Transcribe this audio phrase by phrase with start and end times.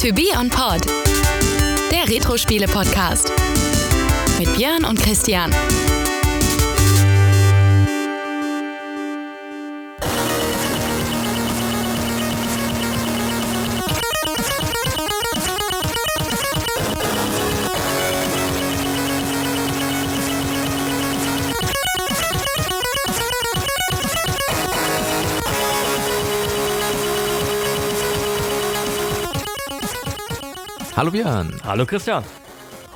[0.00, 0.86] To Be On Pod,
[1.92, 3.30] der Retro-Spiele-Podcast.
[4.38, 5.54] Mit Björn und Christian.
[30.96, 32.24] Hallo Björn, Hallo Christian.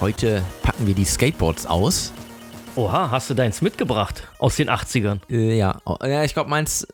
[0.01, 2.13] heute packen wir die Skateboards aus.
[2.77, 5.21] Oha, hast du deins mitgebracht aus den 80ern?
[5.31, 6.87] Äh, ja, oh, ja, ich glaube meins,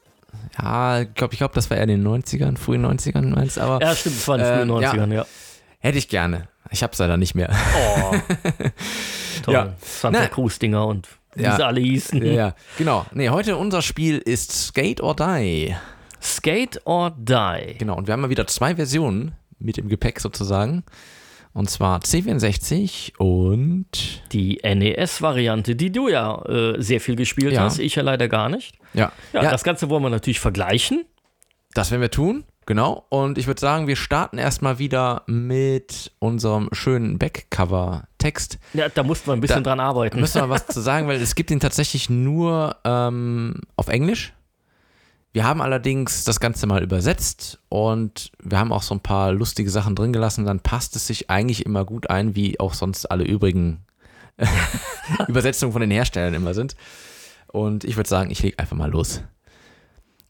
[0.60, 3.80] ja, ich glaube, ich glaub, das war eher in den 90ern, frühen 90ern meins, aber
[3.80, 4.92] Ja, stimmt, es war in den Ähm, frühen ja.
[4.92, 5.26] 90ern, ja.
[5.78, 6.48] hätte ich gerne.
[6.70, 7.50] Ich hab's leider nicht mehr.
[7.76, 8.14] Oh,
[9.42, 9.54] toll.
[9.54, 9.72] Ja.
[9.80, 10.26] Santa.
[10.28, 11.56] Cruz-Dinger und wie Ja.
[11.56, 12.24] sie alle hießen.
[12.24, 13.06] ja, ja, genau.
[13.12, 15.74] Nee, heute unser Spiel ist Skate or Die.
[16.22, 17.74] Skate or Die.
[17.78, 20.84] Genau, und wir haben mal wieder zwei Versionen mit im Gepäck sozusagen.
[21.52, 23.88] Und zwar C64 und
[24.32, 27.62] Die NES-Variante, die du ja äh, sehr viel gespielt Ja.
[27.62, 28.76] hast, ich ja leider gar nicht.
[28.94, 31.04] ja, Ja, ja das Ganze wollen wir natürlich vergleichen.
[31.74, 33.04] Das werden wir tun, genau.
[33.08, 38.58] Und ich würde sagen, wir starten erstmal wieder mit unserem schönen Backcover-Text.
[38.74, 40.20] Ja, da mussten wir ein bisschen Da dran arbeiten.
[40.20, 44.32] Müssen wir was zu sagen, weil es gibt ihn tatsächlich nur ähm, auf Englisch.
[45.32, 49.70] Wir haben allerdings das Ganze mal übersetzt und wir haben auch so ein paar lustige
[49.70, 50.44] Sachen drin gelassen.
[50.44, 53.84] Dann passt es sich eigentlich immer gut ein, wie auch sonst alle übrigen
[55.28, 56.74] Übersetzungen von den Herstellern immer sind.
[57.46, 59.22] Und ich würde sagen, ich lege einfach mal los.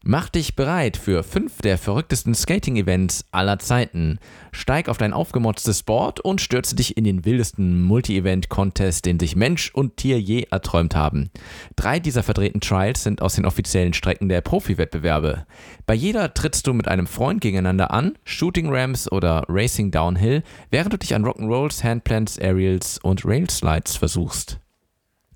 [0.03, 4.17] Mach dich bereit für fünf der verrücktesten Skating-Events aller Zeiten.
[4.51, 9.69] Steig auf dein aufgemotztes Board und stürze dich in den wildesten Multi-Event-Contest, den sich Mensch
[9.71, 11.29] und Tier je erträumt haben.
[11.75, 15.45] Drei dieser verdrehten Trials sind aus den offiziellen Strecken der Profi-Wettbewerbe.
[15.85, 20.41] Bei jeder trittst du mit einem Freund gegeneinander an, Shooting Ramps oder Racing Downhill,
[20.71, 24.60] während du dich an Rock'n'Rolls, Handplants, Aerials und Railslides versuchst.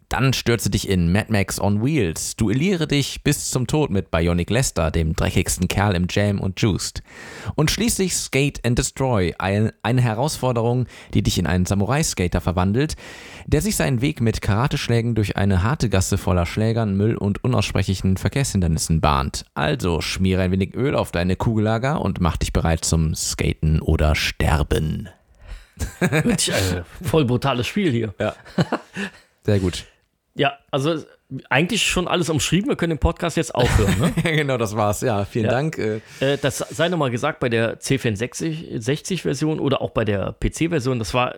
[0.09, 4.49] Dann stürze dich in Mad Max on Wheels, duelliere dich bis zum Tod mit Bionic
[4.49, 7.01] Lester, dem dreckigsten Kerl im Jam und Juiced.
[7.55, 12.95] Und schließlich Skate and Destroy, ein, eine Herausforderung, die dich in einen Samurai-Skater verwandelt,
[13.47, 18.17] der sich seinen Weg mit Karateschlägen durch eine harte Gasse voller Schlägern, Müll und unaussprechlichen
[18.17, 19.45] Verkehrshindernissen bahnt.
[19.53, 24.15] Also schmiere ein wenig Öl auf deine Kugellager und mach dich bereit zum Skaten oder
[24.15, 25.09] Sterben.
[27.01, 28.13] Voll brutales Spiel hier.
[29.43, 29.85] Sehr gut.
[30.37, 31.01] Ja, also
[31.49, 32.69] eigentlich schon alles umschrieben.
[32.69, 33.95] Wir können den Podcast jetzt aufhören.
[33.99, 34.13] Ne?
[34.35, 35.01] genau, das war's.
[35.01, 35.51] Ja, vielen Ja.
[35.51, 35.77] Dank.
[35.77, 41.13] Äh, Äh, das sei nochmal gesagt, bei der C64-Version oder auch bei der PC-Version, das
[41.13, 41.35] war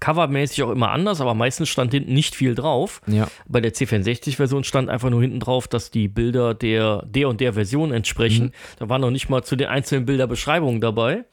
[0.00, 3.00] covermäßig auch immer anders, aber meistens stand hinten nicht viel drauf.
[3.06, 3.28] Ja.
[3.48, 7.54] Bei der C64-Version stand einfach nur hinten drauf, dass die Bilder der, der und der
[7.54, 8.46] Version entsprechen.
[8.46, 8.52] Mhm.
[8.78, 11.24] Da waren noch nicht mal zu den einzelnen Bilderbeschreibungen dabei.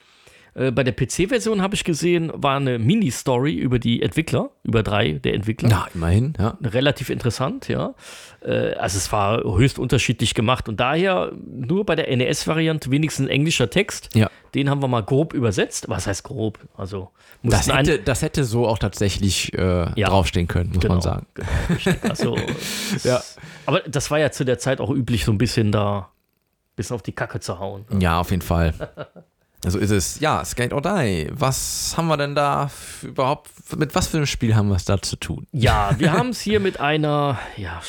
[0.58, 5.14] Äh, Bei der PC-Version habe ich gesehen, war eine Mini-Story über die Entwickler, über drei
[5.14, 6.58] der Entwickler Na, immerhin, ja.
[6.64, 7.94] relativ interessant, ja.
[8.42, 13.30] Äh, Also es war höchst unterschiedlich gemacht und daher nur bei der NES-Variante wenigstens ein
[13.30, 14.10] englischer Text.
[14.16, 14.30] Ja.
[14.56, 15.90] Den haben wir mal grob übersetzt.
[15.90, 16.58] Was heißt grob?
[16.76, 17.12] Also
[17.44, 20.08] Das hätte, das hätte so auch tatsächlich äh, Ja.
[20.10, 20.96] draufstehen können, muss Genau.
[20.96, 21.28] man sagen.
[21.70, 22.36] Richtig, also,
[23.04, 23.22] Ja.
[23.68, 26.10] Aber das war ja zu der Zeit auch üblich, so ein bisschen da
[26.76, 27.86] bisschen auf die Kacke zu hauen.
[28.00, 28.74] Ja, auf jeden Fall.
[29.70, 30.20] So ist es.
[30.20, 31.28] Ja, Skate or Die.
[31.32, 32.70] Was haben wir denn da
[33.04, 35.48] überhaupt, mit was für einem Spiel haben wir es da zu tun?
[35.52, 37.82] Ja, wir haben es hier mit einer ja,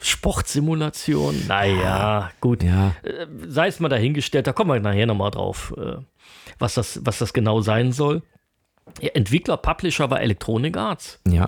[0.00, 1.46] Sportsimulation.
[1.48, 2.62] Naja, gut.
[2.62, 5.96] Ja, Äh, sei es mal dahingestellt, da kommen wir nachher nochmal drauf, äh,
[6.58, 8.22] was, das, was das genau sein soll.
[9.00, 11.20] Ja, Entwickler, Publisher war Electronic Arts.
[11.28, 11.46] ja,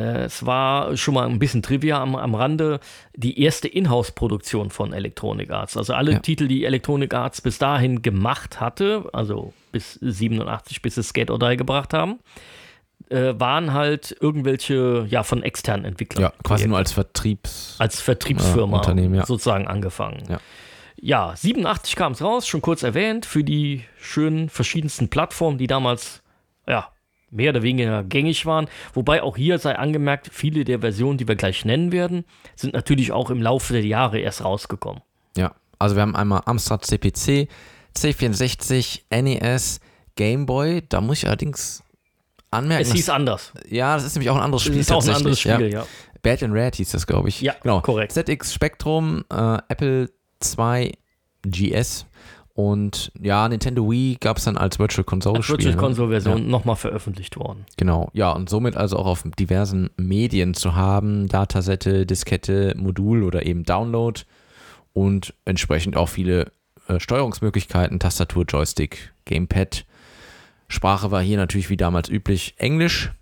[0.00, 2.80] es war schon mal ein bisschen Trivia am, am Rande,
[3.14, 5.76] die erste Inhouse-Produktion von Electronic Arts.
[5.76, 6.18] Also alle Ja.
[6.20, 11.38] Titel, die Electronic Arts bis dahin gemacht hatte, also bis 87, bis sie Skate or
[11.38, 12.18] Die gebracht haben,
[13.08, 16.22] äh, waren halt irgendwelche, ja, von externen Entwicklern.
[16.22, 17.76] ja, quasi nur als Vertriebs.
[17.78, 19.26] als Vertriebsfirma Unternehmen, ja.
[19.26, 20.22] sozusagen angefangen.
[20.28, 20.40] Ja.
[21.02, 26.22] Ja, 87 kam es raus, schon kurz erwähnt, für die schönen verschiedensten Plattformen, die damals
[26.68, 26.88] ja,
[27.30, 28.68] mehr oder weniger gängig waren.
[28.92, 32.24] Wobei auch hier sei angemerkt, viele der Versionen, die wir gleich nennen werden,
[32.56, 35.02] sind natürlich auch im Laufe der Jahre erst rausgekommen.
[35.36, 37.48] Ja, also wir haben einmal Amstrad CPC,
[37.96, 39.80] C64, NES,
[40.16, 40.82] Game Boy.
[40.88, 41.82] Da muss ich allerdings
[42.50, 43.52] anmerken, Es hieß anders.
[43.54, 45.70] dass, ja, das ist nämlich auch ein anderes Es Spiel ist auch ein anderes Spiel,
[45.70, 45.80] ja.
[45.80, 45.86] ja.
[46.22, 47.40] Bad and Red hieß das, glaube ich.
[47.40, 47.80] Ja, genau.
[47.80, 48.12] korrekt.
[48.12, 50.10] ZX Spectrum, äh, Apple
[50.40, 50.92] 2
[51.42, 52.06] GS
[52.60, 55.56] und ja, Nintendo Wii gab es dann als Virtual Console Als Spiel.
[55.56, 55.80] Virtual ne?
[55.80, 57.64] Console Version Ja, nochmal veröffentlicht worden.
[57.78, 63.46] genau, ja, und somit also auch auf diversen Medien zu haben, Datasette, Diskette, Modul oder
[63.46, 64.20] eben Download
[64.92, 66.52] und entsprechend auch viele
[66.88, 69.86] äh, Steuerungsmöglichkeiten, Tastatur, Joystick, Gamepad.
[70.68, 73.12] Sprache war hier natürlich wie damals üblich Englisch,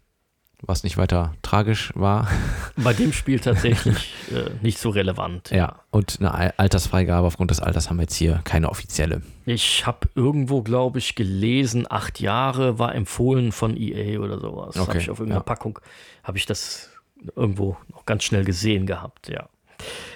[0.62, 2.28] was nicht weiter tragisch war.
[2.76, 5.50] Bei dem Spiel tatsächlich äh, nicht so relevant.
[5.50, 9.22] Ja, und eine Altersfreigabe aufgrund des Alters haben wir jetzt hier keine offizielle.
[9.46, 14.76] Ich habe irgendwo, glaube ich, gelesen, acht Jahre war empfohlen von EA oder sowas.
[14.76, 15.44] Okay, Habe ich auf irgendeiner ja.
[15.44, 15.78] Packung,
[16.24, 16.90] habe ich das
[17.36, 19.48] irgendwo noch ganz schnell gesehen gehabt, ja.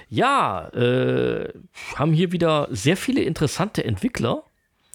[0.08, 1.52] Ja, äh,
[1.94, 4.42] haben hier wieder sehr viele interessante Entwickler,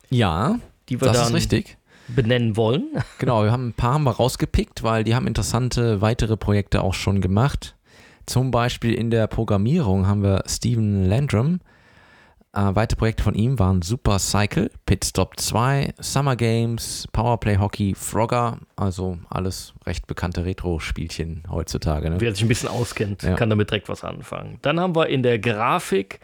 [0.10, 0.60] Ja,
[0.90, 1.77] die wir das dann ist richtig.
[2.08, 2.88] Benennen wollen.
[3.20, 6.94] Genau, wir haben ein paar haben wir rausgepickt, weil die haben interessante weitere Projekte auch
[6.94, 7.76] schon gemacht.
[8.26, 11.60] Zum Beispiel in der Programmierung haben wir Steven Landrum.
[12.54, 18.58] Äh, weitere Projekte von ihm waren Super Cycle, Pitstop 2, Summer Games, Powerplay Hockey, Frogger,
[18.76, 22.10] also alles recht bekannte Retro-Spielchen heutzutage.
[22.10, 22.16] Ne?
[22.20, 23.36] Wer sich ein bisschen auskennt, Ja.
[23.36, 24.60] kann damit direkt was anfangen.
[24.62, 26.20] Dann haben wir in der Grafik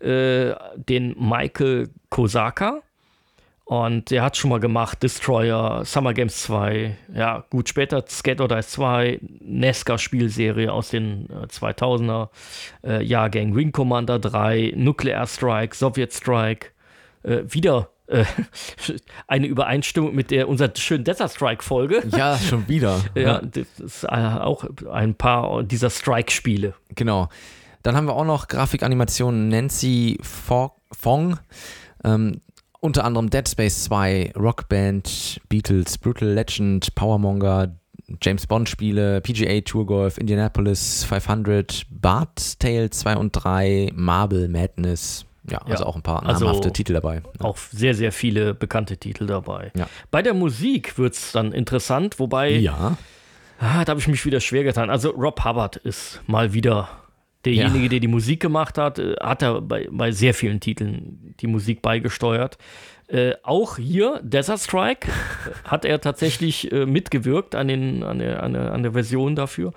[0.00, 2.80] äh, den Michael Kosaka.
[3.68, 8.46] Und der hat schon mal gemacht Destroyer, Summer Games 2, ja, gut, später Skate or
[8.46, 12.28] Dice 2, NESCA-Spielserie aus den äh, 2000er
[12.84, 16.68] äh, Jahrgängen, Wing Commander 3, Nuclear Strike, Soviet Strike,
[17.24, 18.24] äh, wieder äh,
[19.26, 22.04] eine Übereinstimmung mit der unserer schönen Desert Strike-Folge.
[22.16, 23.00] Ja, schon wieder.
[23.16, 26.74] Ja, das ist äh, auch ein paar dieser Strike-Spiele.
[26.94, 27.28] Genau.
[27.82, 31.40] Dann haben wir auch noch Grafikanimation Nancy Fo- Fong.
[32.04, 32.40] Ähm,
[32.80, 37.76] unter anderem Dead Space 2, Rockband, Beatles, Brutal Legend, Powermonger,
[38.22, 45.26] James Bond Spiele, PGA Tour Golf, Indianapolis 500, Bart's Tale 2 und 3, Marble Madness.
[45.50, 47.22] Ja, also Ja, auch ein paar also namhafte Titel dabei.
[47.38, 49.70] Auch sehr, sehr viele bekannte Titel dabei.
[49.76, 49.88] Ja.
[50.10, 52.96] Bei der Musik wird es dann interessant, wobei, Ja,
[53.58, 54.90] ah, da habe ich mich wieder schwer getan.
[54.90, 56.88] Also Rob Hubbard ist mal wieder
[57.44, 57.88] derjenige, Ja.
[57.90, 61.82] der die Musik gemacht hat, äh, hat er bei, bei sehr vielen Titeln die Musik
[61.82, 62.58] beigesteuert.
[63.08, 65.08] Äh, auch hier, Desert Strike,
[65.64, 69.72] hat er tatsächlich äh, mitgewirkt an, den, an, der, an, der, an der Version dafür.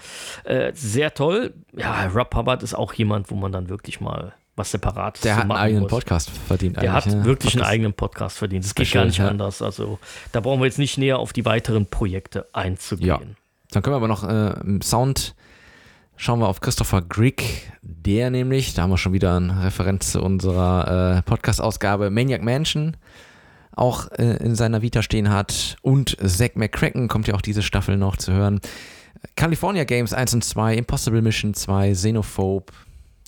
[0.46, 1.54] Äh, sehr toll.
[1.78, 5.44] Ja, Rob Hubbard ist auch jemand, wo man dann wirklich mal was Separates der hat
[5.44, 5.92] einen eigenen muss.
[5.92, 6.76] Podcast verdient.
[6.82, 7.24] Der hat ne?
[7.24, 7.72] wirklich einen Podcast.
[7.72, 8.66] eigenen Podcast verdient.
[8.66, 9.30] Das geht gar nicht ja.
[9.30, 9.62] anders.
[9.62, 10.00] Also
[10.34, 13.38] da brauchen wir jetzt nicht näher auf die weiteren Projekte einzugehen.
[13.72, 15.34] Dann können wir aber noch äh, Sound
[16.22, 17.42] schauen wir auf Christopher Grigg,
[17.82, 22.98] der nämlich, da haben wir schon wieder eine Referenz zu unserer äh, Podcast-Ausgabe Maniac Mansion
[23.72, 27.96] auch äh, in seiner Vita stehen hat und Zack McCracken kommt ja auch diese Staffel
[27.96, 28.60] noch zu hören.
[29.38, 32.74] California Games 1 und 2, Impossible Mission 2, Xenophobe,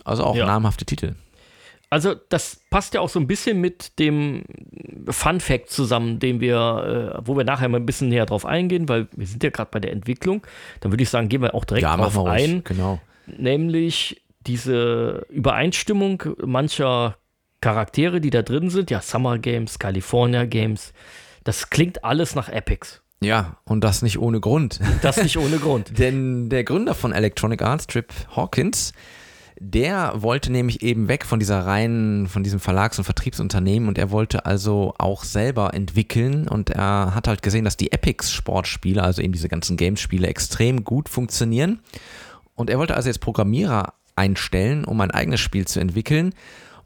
[0.03, 0.45] also auch Ja.
[0.47, 1.15] namhafte Titel.
[1.91, 4.43] Also das passt ja auch so ein bisschen mit dem
[5.09, 8.87] Fun Fact zusammen, den wir, äh, wo wir nachher mal ein bisschen näher drauf eingehen,
[8.87, 10.41] weil wir sind ja gerade bei der Entwicklung.
[10.79, 12.63] Dann würde ich sagen, gehen wir auch direkt Ja, drauf ein.
[12.63, 12.99] Genau.
[13.27, 17.17] nämlich diese Übereinstimmung mancher
[17.59, 20.93] Charaktere, die da drin sind, ja, Summer Games, California Games,
[21.43, 23.01] das klingt alles nach Epics.
[23.21, 24.79] Ja, und das nicht ohne Grund.
[25.03, 25.97] Das nicht ohne Grund.
[25.99, 28.93] Denn der Gründer von Electronic Arts, Trip Hawkins,
[29.59, 34.11] der wollte nämlich eben weg von dieser reinen, von diesem Verlags- und Vertriebsunternehmen und er
[34.11, 39.21] wollte also auch selber entwickeln und er hat halt gesehen, dass die Epics Sportspiele, also
[39.21, 41.79] eben diese ganzen Games-Spiele, extrem gut funktionieren.
[42.55, 46.33] Und er wollte also jetzt Programmierer einstellen, um ein eigenes Spiel zu entwickeln.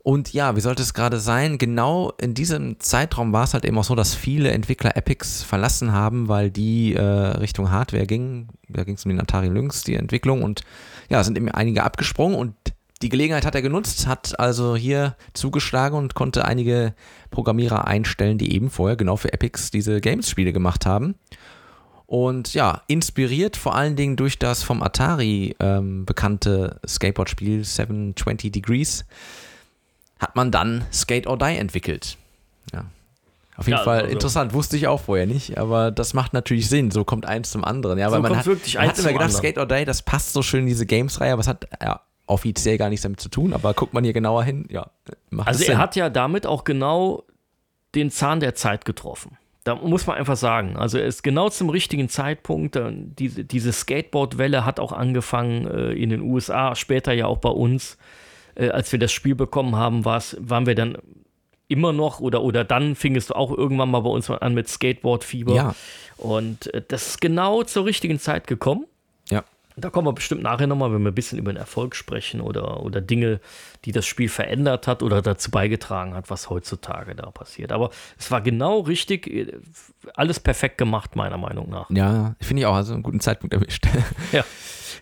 [0.05, 1.57] Und ja, wie sollte es gerade sein?
[1.57, 5.93] Genau in diesem Zeitraum war es halt eben auch so, dass viele Entwickler Epics verlassen
[5.93, 8.49] haben, weil die äh, Richtung Hardware gingen.
[8.69, 10.43] Da ging es um den Atari Lynx, die Entwicklung.
[10.43, 10.61] Und
[11.09, 12.55] ja, sind eben einige abgesprungen und
[13.01, 16.95] die Gelegenheit hat er genutzt, hat also hier zugeschlagen und konnte einige
[17.29, 21.15] Programmierer einstellen, die eben vorher genau für Epics diese Games-Spiele gemacht haben.
[22.07, 29.05] Und ja, inspiriert vor allen Dingen durch das vom Atari ähm, bekannte Skateboard-Spiel 720 Degrees
[30.19, 32.17] hat man dann Skate or Die entwickelt.
[32.73, 32.85] Ja.
[33.57, 36.67] Auf jeden Ja, Fall also- interessant, wusste ich auch vorher nicht, aber das macht natürlich
[36.69, 36.91] Sinn.
[36.91, 37.97] So kommt eins zum anderen.
[37.97, 39.37] Ja, So weil man hat, wirklich man hat immer gedacht, anderen.
[39.39, 42.77] Skate or Die, das passt so schön in diese Games-Reihe, aber es hat ja, offiziell
[42.77, 43.53] gar nichts damit zu tun.
[43.53, 44.87] Aber guckt man hier genauer hin, ja,
[45.29, 45.77] macht Also er Sinn.
[45.77, 47.23] hat ja damit auch genau
[47.93, 49.37] den Zahn der Zeit getroffen.
[49.63, 50.75] Da muss man einfach sagen.
[50.77, 52.75] Also er ist genau zum richtigen Zeitpunkt.
[52.75, 57.49] äh, Diese, diese Skateboard-Welle hat auch angefangen äh, in den USA, später ja auch bei
[57.49, 57.97] uns.
[58.55, 60.97] Äh, als wir das Spiel bekommen haben, waren wir dann
[61.67, 65.55] immer noch oder, oder dann fing es auch irgendwann mal bei uns an mit Skateboard-Fieber.
[65.55, 65.75] Ja.
[66.17, 68.85] Und äh, das ist genau zur richtigen Zeit gekommen.
[69.29, 69.43] Ja.
[69.77, 72.81] Da kommen wir bestimmt nachher nochmal, wenn wir ein bisschen über den Erfolg sprechen oder,
[72.81, 73.41] oder Dinge,
[73.83, 77.73] die das Spiel verändert hat oder dazu beigetragen hat, was heutzutage da passiert.
[77.73, 79.51] Aber es war genau richtig, äh,
[80.13, 81.89] alles perfekt gemacht, meiner Meinung nach.
[81.89, 83.85] Ja, finde ich auch, also einen guten Zeitpunkt erwischt.
[84.31, 84.45] Ja.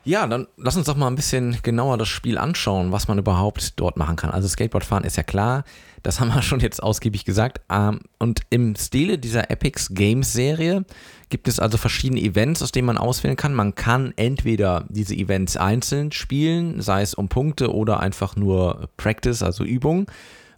[0.06, 3.80] Ja, dann lass uns doch mal ein bisschen genauer das Spiel anschauen, was man überhaupt
[3.80, 4.32] dort machen kann.
[4.32, 5.64] Also Skateboardfahren ist ja klar,
[6.02, 7.62] das haben wir schon jetzt ausgiebig gesagt.
[7.70, 10.84] Ähm, und im Stile dieser Epics Games Serie
[11.30, 13.54] gibt es also verschiedene Events, aus denen man auswählen kann.
[13.54, 19.42] Man kann entweder diese Events einzeln spielen, sei es um Punkte oder einfach nur Practice,
[19.42, 20.08] also Übung.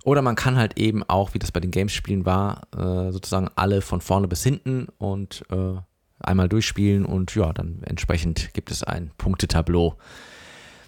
[0.04, 3.82] Oder man kann halt eben auch, wie das bei den Games-Spielen war, äh, sozusagen alle
[3.82, 5.78] von vorne bis hinten und äh,
[6.26, 9.96] einmal durchspielen und ja, dann entsprechend gibt es ein Punktetableau.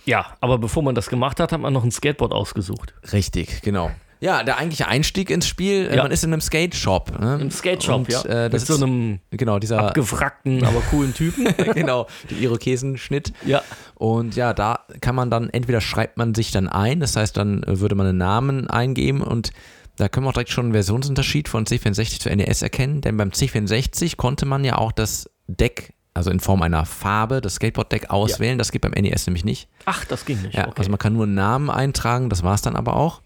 [0.05, 2.93] Ja, aber bevor man das gemacht hat, hat man noch ein Skateboard ausgesucht.
[3.11, 3.91] Richtig, genau.
[4.19, 6.01] Ja, der eigentliche Einstieg ins Spiel, äh, Ja.
[6.03, 7.19] man ist in einem Skate-Shop.
[7.19, 7.37] Ne?
[7.39, 8.21] Im Skate-Shop, ja.
[8.23, 11.45] Äh, das Mit so ist, einem genau, dieser, abgewrackten, aber coolen Typen.
[11.75, 13.31] genau, der Irokesenschnitt.
[13.45, 13.61] ja.
[13.93, 17.61] Und ja, da kann man dann, entweder schreibt man sich dann ein, das heißt, dann
[17.67, 19.51] würde man einen Namen eingeben und
[19.97, 23.29] da können wir auch direkt schon einen Versionsunterschied von C64 zu NES erkennen, denn beim
[23.29, 28.57] C64 konnte man ja auch das Deck, also in Form einer Farbe, das Skateboard-Deck auswählen,
[28.57, 29.67] das geht beim NES nämlich nicht.
[29.85, 30.55] Ach, das ging nicht.
[30.55, 30.75] Ja, okay.
[30.77, 33.21] also man kann nur einen Namen eintragen, das war es dann aber auch.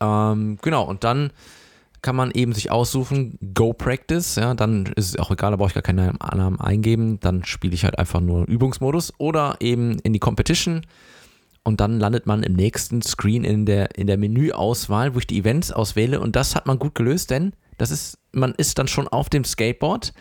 [0.00, 1.32] Ähm, genau, und dann
[2.02, 5.68] kann man eben sich aussuchen, Go Practice, ja, dann ist es auch egal, da brauche
[5.68, 10.12] ich gar keinen Namen eingeben, dann spiele ich halt einfach nur Übungsmodus oder eben in
[10.12, 10.82] die Competition
[11.66, 15.38] und dann landet man im nächsten Screen in der, in der Menüauswahl, wo ich die
[15.38, 19.08] Events auswähle und das hat man gut gelöst, denn das ist, man ist dann schon
[19.08, 20.12] auf dem Skateboard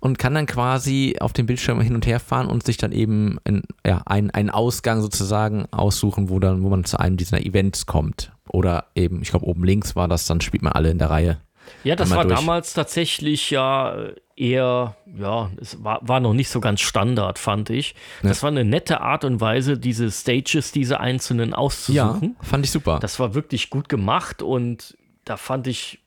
[0.00, 3.38] und kann dann quasi auf dem Bildschirm hin und her fahren und sich dann eben
[3.44, 7.84] in, ja, einen, einen Ausgang sozusagen aussuchen, wo, dann, wo man zu einem dieser Events
[7.84, 8.32] kommt.
[8.48, 11.38] Oder eben, ich glaube, oben links war das, dann spielt man alle in der Reihe.
[11.84, 12.34] Ja, das war durch.
[12.34, 14.08] damals tatsächlich ja
[14.40, 17.94] eher, ja, es war, war noch nicht so ganz Standard, fand ich.
[18.22, 22.36] Das war eine nette Art und Weise, diese Stages, diese einzelnen auszusuchen.
[22.40, 22.98] fand ich super.
[23.00, 26.00] Das war wirklich gut gemacht und da fand ich,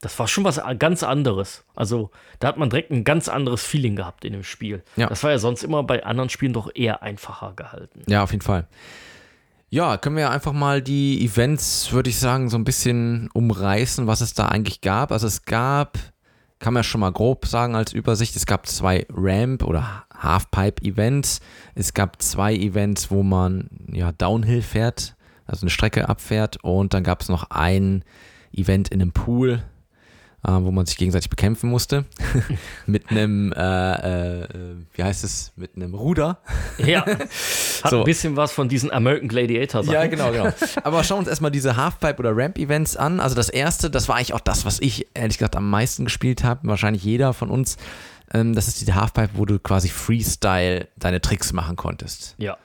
[0.00, 1.64] das war schon was ganz anderes.
[1.74, 4.82] Also da hat man direkt ein ganz anderes Feeling gehabt in dem Spiel.
[4.96, 5.08] Ja.
[5.08, 8.02] Das war ja sonst immer bei anderen Spielen doch eher einfacher gehalten.
[8.06, 8.66] Ja, auf jeden Fall.
[9.72, 14.20] Ja, können wir einfach mal die Events, würde ich sagen, so ein bisschen umreißen, was
[14.20, 15.12] es da eigentlich gab.
[15.12, 15.96] Also es gab,
[16.62, 21.40] kann man schon mal grob sagen als Übersicht, es gab zwei Ramp- oder Halfpipe-Events.
[21.74, 26.62] Es gab zwei Events, wo man ja Downhill fährt, also eine Strecke abfährt.
[26.62, 28.04] Und dann gab es noch ein
[28.52, 29.64] Event in einem Pool,
[30.44, 32.04] wo man sich gegenseitig bekämpfen musste.
[32.86, 34.46] mit einem, äh, äh,
[34.94, 36.38] wie heißt es, mit einem Ruder.
[36.78, 37.06] Ja,
[37.82, 37.98] hat So.
[38.00, 39.94] ein bisschen was von diesen American Gladiator Sachen.
[39.94, 40.50] Ja, genau, genau.
[40.82, 43.20] Aber schauen wir uns erstmal diese Halfpipe- oder Ramp-Events an.
[43.20, 46.42] Also das erste, das war eigentlich auch das, was ich ehrlich gesagt am meisten gespielt
[46.44, 46.66] habe.
[46.68, 47.76] Wahrscheinlich jeder von uns.
[48.34, 52.34] Ähm, das ist diese Halfpipe, wo du quasi Freestyle deine Tricks machen konntest.
[52.38, 52.56] Ja.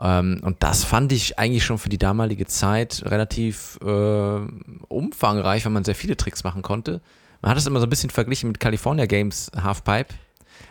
[0.00, 4.40] Ähm, und das fand ich eigentlich schon für die damalige Zeit relativ äh,
[4.88, 7.00] umfangreich, weil man sehr viele Tricks machen konnte.
[7.42, 10.14] Man hat es immer so ein bisschen verglichen mit California Games Halfpipe.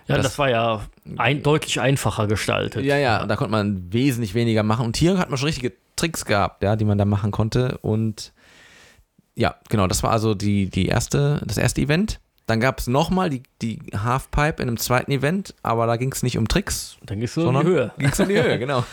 [0.08, 0.82] Ja, das, Das- war ja
[1.18, 2.84] ein, deutlich einfacher gestaltet.
[2.86, 4.86] Ja, ja, da konnte man wesentlich weniger machen.
[4.86, 7.78] Und hier hat man schon richtige Tricks gehabt, ja, die man da machen konnte.
[7.82, 8.34] Und
[9.36, 12.20] ja, genau, das war also die, die erste, das erste Event.
[12.50, 16.24] Dann gab es nochmal die, die Halfpipe in einem zweiten Event, aber da ging es
[16.24, 17.92] nicht um Tricks, Dann du in sondern die Höhe.
[18.00, 18.84] ging es um die Höhe, genau.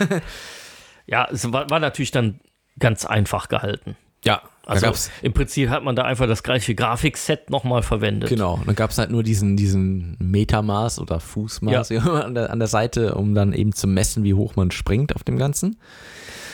[1.07, 2.39] Ja, es war, war natürlich dann
[2.77, 3.97] ganz einfach gehalten.
[4.23, 8.29] Ja, Also gab's, im Prinzip hat man da einfach das gleiche Grafikset nochmal verwendet.
[8.29, 12.01] genau, dann gab es halt nur diesen, diesen Metermaß oder Fußmaß Ja.
[12.01, 15.23] an, der, an der Seite, um dann eben zu messen, wie hoch man springt auf
[15.23, 15.77] dem Ganzen.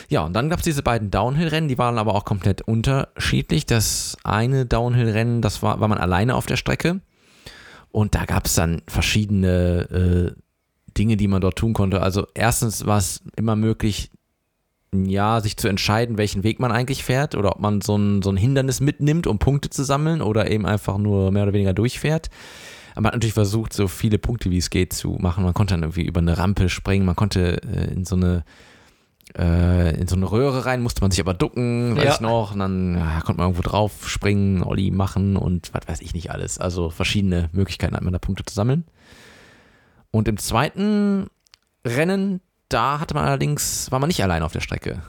[0.10, 3.66] Ja, und dann gab es diese beiden Downhill-Rennen, die waren aber auch komplett unterschiedlich.
[3.66, 7.00] Das eine Downhill-Rennen, das war, war man alleine auf der Strecke.
[7.92, 10.42] Und da gab es dann verschiedene äh,
[10.98, 12.02] Dinge, die man dort tun konnte.
[12.02, 14.12] Also erstens war es immer möglich,
[14.94, 18.30] ja, sich zu entscheiden, welchen Weg man eigentlich fährt oder ob man so ein, so
[18.30, 22.30] ein Hindernis mitnimmt, um Punkte zu sammeln oder eben einfach nur mehr oder weniger durchfährt.
[22.94, 25.44] Aber man hat natürlich versucht, so viele Punkte wie es geht zu machen.
[25.44, 28.44] Man konnte dann irgendwie über eine Rampe springen, man konnte äh, in so eine
[29.38, 32.14] äh, in so eine Röhre rein, musste man sich aber ducken, weiß Ja.
[32.14, 36.02] ich noch, und dann ja, konnte man irgendwo drauf springen, Olli machen und was weiß
[36.02, 36.60] ich nicht alles.
[36.60, 38.84] Also verschiedene Möglichkeiten hat man da Punkte zu sammeln.
[40.12, 41.28] Und im zweiten
[41.86, 45.02] Rennen, da hatte man allerdings, war man nicht allein auf der Strecke.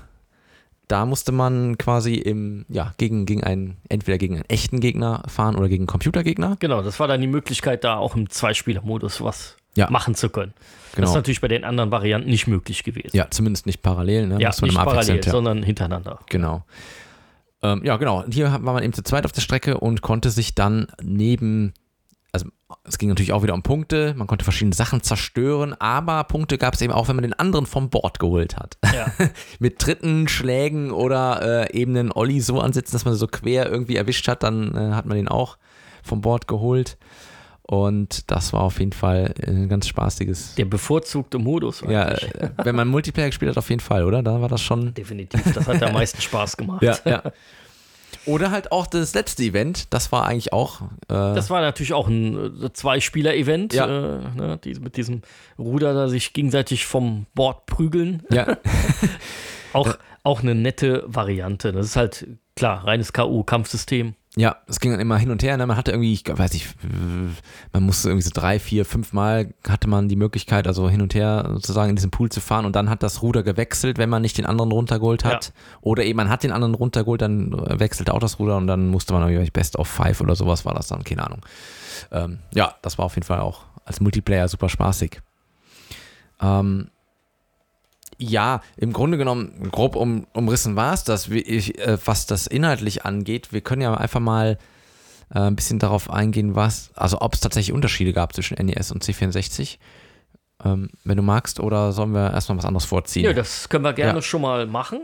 [0.89, 5.57] Da musste man quasi im, ja, gegen, gegen einen, entweder gegen einen echten Gegner fahren
[5.57, 6.57] oder gegen einen Computergegner.
[6.61, 9.89] Genau, das war dann die Möglichkeit, da auch im Zweispieler-Modus was Ja.
[9.91, 10.53] machen zu können.
[10.91, 11.09] Das Genau.
[11.09, 13.17] ist natürlich bei den anderen Varianten nicht möglich gewesen.
[13.17, 14.41] Ja, zumindest nicht parallel, ne?
[14.41, 15.31] Ja, Muss man nicht parallel, ja.
[15.33, 16.19] sondern hintereinander.
[16.29, 16.65] Genau.
[17.63, 18.23] Ähm, ja, genau.
[18.31, 21.73] Hier war man eben zu zweit auf der Strecke und konnte sich dann neben,
[22.35, 22.49] also
[22.83, 26.75] es ging natürlich auch wieder um Punkte, man konnte verschiedene Sachen zerstören, aber Punkte gab
[26.75, 28.77] es eben auch, wenn man den anderen vom Board geholt hat.
[28.93, 29.07] Ja.
[29.61, 33.97] Mit Tritten, Schlägen oder äh, eben einen Olli so ansetzen, dass man so quer irgendwie
[33.97, 35.57] erwischt hat, dann äh, hat man den auch
[36.03, 36.99] vom Board geholt.
[37.63, 40.57] Und das war auf jeden Fall ein ganz spaßiges.
[40.57, 41.83] Der bevorzugte Modus.
[41.89, 42.35] Ja, eigentlich.
[42.35, 44.23] äh, wenn man Multiplayer gespielt hat, auf jeden Fall, oder?
[44.23, 44.93] Da war das schon.
[44.93, 45.41] Definitiv.
[45.55, 46.83] Das hat am meisten Spaß gemacht.
[46.83, 47.23] Ja, ja.
[48.27, 50.81] Oder halt auch das letzte Event, das war eigentlich auch.
[50.83, 53.87] Äh, Das war natürlich auch ein äh, Zwei-Spieler-Event, Ja.
[53.87, 55.23] äh, ne, die, mit diesem
[55.59, 58.23] Ruder da sich gegenseitig vom Board prügeln.
[58.31, 58.57] ja,
[59.73, 61.73] Auch, auch eine nette Variante.
[61.73, 64.15] Das ist halt, klar, reines K.O.-Kampfsystem.
[64.37, 65.57] ja, es ging dann immer hin und her.
[65.57, 65.67] Ne?
[65.67, 66.75] Man hatte irgendwie, ich weiß nicht,
[67.73, 71.15] man musste irgendwie so drei, vier, fünf Mal hatte man die Möglichkeit, also hin und
[71.15, 74.23] her sozusagen in diesem Pool zu fahren und dann hat das Ruder gewechselt, wenn man
[74.23, 75.53] nicht den anderen runtergeholt hat.
[75.83, 79.13] Oder eben man hat den anderen runtergeholt, dann wechselte auch das Ruder und dann musste
[79.13, 81.41] man irgendwie Best of Five oder sowas war das dann, keine Ahnung.
[82.11, 85.21] Ähm, ja, das war auf jeden Fall auch als Multiplayer super spaßig.
[86.41, 86.89] Ähm,
[88.19, 92.47] ja, im Grunde genommen, grob um, umrissen war es das, wie ich, äh, was das
[92.47, 93.53] inhaltlich angeht.
[93.53, 94.59] Wir können ja einfach mal
[95.35, 99.05] äh, ein bisschen darauf eingehen, was, also ob es tatsächlich Unterschiede gab zwischen NES und
[99.05, 99.79] C64.
[100.65, 103.25] Ähm, wenn du magst, oder sollen wir erstmal was anderes vorziehen?
[103.25, 104.23] Ja, das können wir gerne Ja.
[104.23, 105.01] schon mal machen.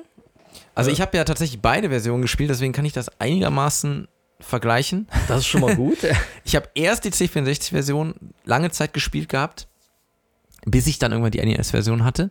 [0.75, 5.07] also ich habe ja tatsächlich beide Versionen gespielt, deswegen kann ich das einigermaßen vergleichen.
[5.29, 5.99] Das ist schon mal gut.
[6.45, 8.15] Ich habe erst die C64-Version
[8.45, 9.67] lange Zeit gespielt gehabt,
[10.65, 12.31] bis ich dann irgendwann die NES-Version hatte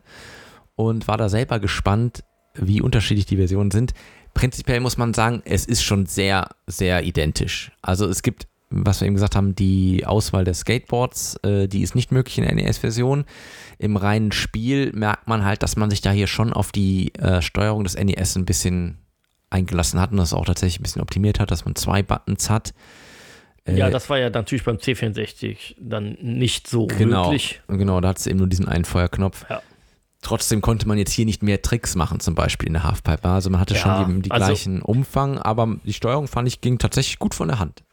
[0.80, 3.92] und war da selber gespannt, wie unterschiedlich die Versionen sind.
[4.34, 7.72] Prinzipiell muss man sagen, es ist schon sehr, sehr identisch.
[7.82, 11.96] Also es gibt, was wir eben gesagt haben, die Auswahl der Skateboards, äh, die ist
[11.96, 13.26] nicht möglich in der NES-Version.
[13.78, 17.42] Im reinen Spiel merkt man halt, dass man sich da hier schon auf die äh,
[17.42, 19.00] Steuerung des NES ein bisschen
[19.50, 22.74] eingelassen hat und das auch tatsächlich ein bisschen optimiert hat, dass man zwei Buttons hat.
[23.68, 27.60] ja, Äh, das war ja natürlich beim C64 dann nicht so Genau, möglich.
[27.68, 29.46] genau, da hat es eben nur diesen einen Feuerknopf.
[29.50, 29.62] Ja.
[30.22, 33.28] Trotzdem konnte man jetzt hier nicht mehr Tricks machen, zum Beispiel in der Halfpipe.
[33.28, 36.60] Also man hatte Ja, schon die, die also- gleichen Umfang, aber die Steuerung fand ich
[36.62, 37.84] ging tatsächlich gut von der Hand.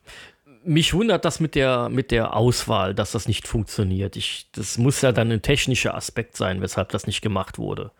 [0.64, 4.16] Mich wundert das mit der, mit der Auswahl, dass das nicht funktioniert.
[4.16, 7.92] Ich, das muss ja dann ein technischer Aspekt sein, weshalb das nicht gemacht wurde.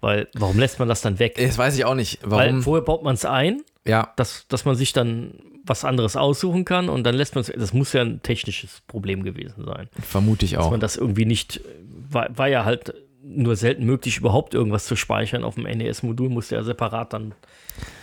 [0.00, 1.34] Weil, warum lässt man das dann weg?
[1.36, 2.62] Das weiß ich auch nicht, Weil warum.
[2.62, 6.88] vorher baut man es ein, ja, dass, dass man sich dann was anderes aussuchen kann
[6.88, 7.52] und dann lässt man es.
[7.54, 9.88] Das muss ja ein technisches Problem gewesen sein.
[10.00, 10.70] vermute ich Dass auch.
[10.70, 11.60] man das irgendwie nicht.
[12.08, 12.94] War, war ja halt
[13.28, 15.44] nur selten möglich, überhaupt irgendwas zu speichern.
[15.44, 17.34] Auf dem NES-Modul musste ja separat dann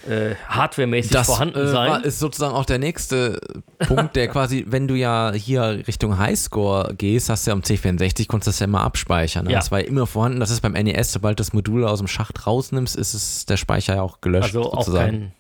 [0.08, 1.92] äh, hardwaremäßig Das vorhanden äh, sein.
[1.92, 3.40] war, ist sozusagen auch der nächste
[3.80, 8.28] Punkt, der quasi, wenn du ja hier Richtung Highscore gehst, hast du ja am C64,
[8.28, 9.46] konntest du das ja immer abspeichern.
[9.46, 9.54] Ne?
[9.54, 9.60] Ja.
[9.60, 10.40] Das war ja immer vorhanden.
[10.40, 13.58] Das ist beim NES, sobald du das Modul aus dem Schacht rausnimmst, ist es der
[13.58, 14.56] Speicher ja auch gelöscht.
[14.56, 15.12] also auch sozusagen.
[15.12, 15.32] kein,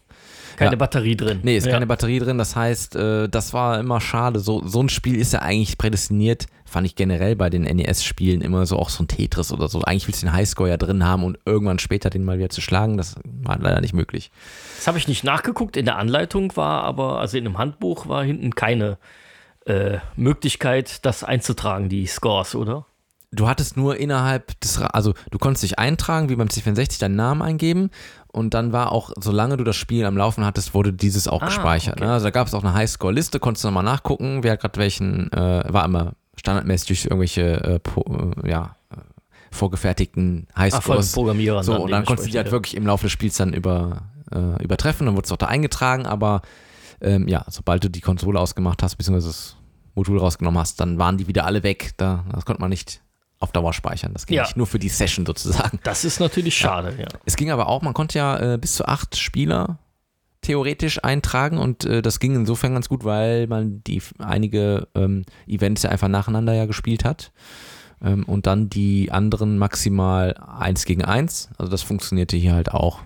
[0.57, 0.77] keine Ja.
[0.77, 1.39] Batterie drin.
[1.43, 1.71] Nee, ist ja.
[1.73, 2.37] keine Batterie drin.
[2.37, 4.39] Das heißt, äh, das war immer schade.
[4.39, 8.65] So, so ein Spiel ist ja eigentlich prädestiniert, fand ich generell bei den NES-Spielen immer
[8.65, 9.81] so auch so ein Tetris oder so.
[9.81, 12.61] Eigentlich willst du den Highscore ja drin haben und irgendwann später den mal wieder zu
[12.61, 12.97] schlagen.
[12.97, 14.31] Das war leider nicht möglich.
[14.77, 15.77] Das habe ich nicht nachgeguckt.
[15.77, 18.97] In der Anleitung war aber, also in einem Handbuch war hinten keine
[19.65, 22.85] äh, Möglichkeit, das einzutragen, die Scores, oder?
[23.35, 27.41] Du hattest nur innerhalb des, also du konntest dich eintragen, wie beim C64, deinen Namen
[27.41, 27.89] eingeben
[28.27, 31.45] und dann war auch, solange du das Spiel am Laufen hattest, wurde dieses auch Ah,
[31.47, 31.95] gespeichert.
[31.97, 32.05] okay.
[32.05, 32.13] Ne?
[32.13, 35.63] Also da gab es auch eine Highscore-Liste, konntest du nochmal nachgucken, wer gerade welchen, äh,
[35.67, 38.97] war immer standardmäßig durch irgendwelche, äh, äh, ja, äh,
[39.51, 41.11] vorgefertigten Ah, Highscores.
[41.11, 41.63] Programmierern.
[41.63, 44.03] so, und dann konntest du die halt dementsprechend, wirklich im Laufe des Spiels dann über,
[44.31, 46.41] äh, übertreffen, dann wurde es auch da eingetragen, aber
[47.01, 49.55] ähm, ja, sobald du die Konsole ausgemacht hast, beziehungsweise das
[49.95, 51.91] Modul rausgenommen hast, dann waren die wieder alle weg.
[51.97, 53.01] Da, das konnte man nicht
[53.43, 54.13] auf Dauer speichern.
[54.13, 54.43] Das ging Ja.
[54.43, 55.79] nicht nur für die Session sozusagen.
[55.83, 57.07] Das ist natürlich schade, ja.
[57.25, 59.77] Es ging aber auch, man konnte ja äh, bis zu acht Spieler
[60.41, 65.83] theoretisch eintragen und äh, das ging insofern ganz gut, weil man die einige ähm, Events
[65.83, 67.31] ja einfach nacheinander ja gespielt hat
[68.03, 71.49] ähm, und dann die anderen maximal eins gegen eins.
[71.57, 72.99] Also das funktionierte hier halt auch.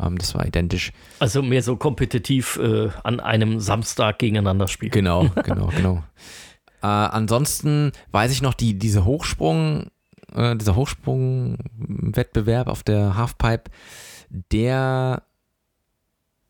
[0.00, 0.92] Ähm, das war identisch.
[1.18, 4.92] Also mehr so kompetitiv äh, an einem Samstag gegeneinander spielen.
[4.92, 6.04] Genau, genau, genau.
[6.82, 9.90] Äh, ansonsten weiß ich noch, die, diese Hochsprung,
[10.34, 13.70] äh, dieser Hochsprung-Wettbewerb auf der Halfpipe,
[14.30, 15.22] der,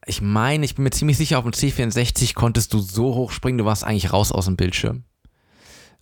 [0.06, 3.58] ich meine, ich bin mir ziemlich sicher, auf dem C64 konntest du so hoch springen,
[3.58, 5.04] du warst eigentlich raus aus dem Bildschirm.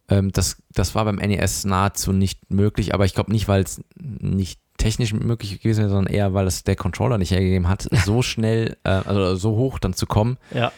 [0.08, 3.82] Ähm, das, das war beim NES nahezu nicht möglich, aber ich glaube nicht, weil es
[3.96, 8.22] nicht technisch möglich gewesen wäre, sondern eher, weil es der Controller nicht hergegeben hat, so
[8.22, 10.38] schnell, äh, also so hoch dann zu kommen.
[10.52, 10.72] Ja.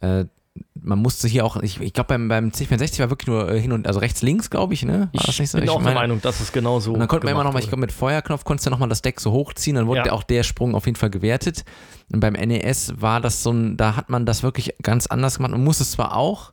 [0.00, 0.26] Äh,
[0.74, 3.72] man musste hier auch, ich, ich glaube beim, beim C64 war wirklich nur äh, hin
[3.72, 4.98] und, also rechts, links, glaube ich, ne?
[5.00, 5.58] War Ich das nicht so?
[5.58, 7.46] bin auch der meine- Meinung, dass es genau so Und dann konnte man immer gemacht
[7.46, 9.86] noch mal, ich glaube mit Feuerknopf konntest du noch mal das Deck so hochziehen, dann
[9.86, 10.04] wurde Ja.
[10.04, 11.64] der- auch der Sprung auf jeden Fall gewertet.
[12.12, 15.52] Und beim NES war das so ein, da hat man das wirklich ganz anders gemacht.
[15.52, 16.52] Man musste es zwar auch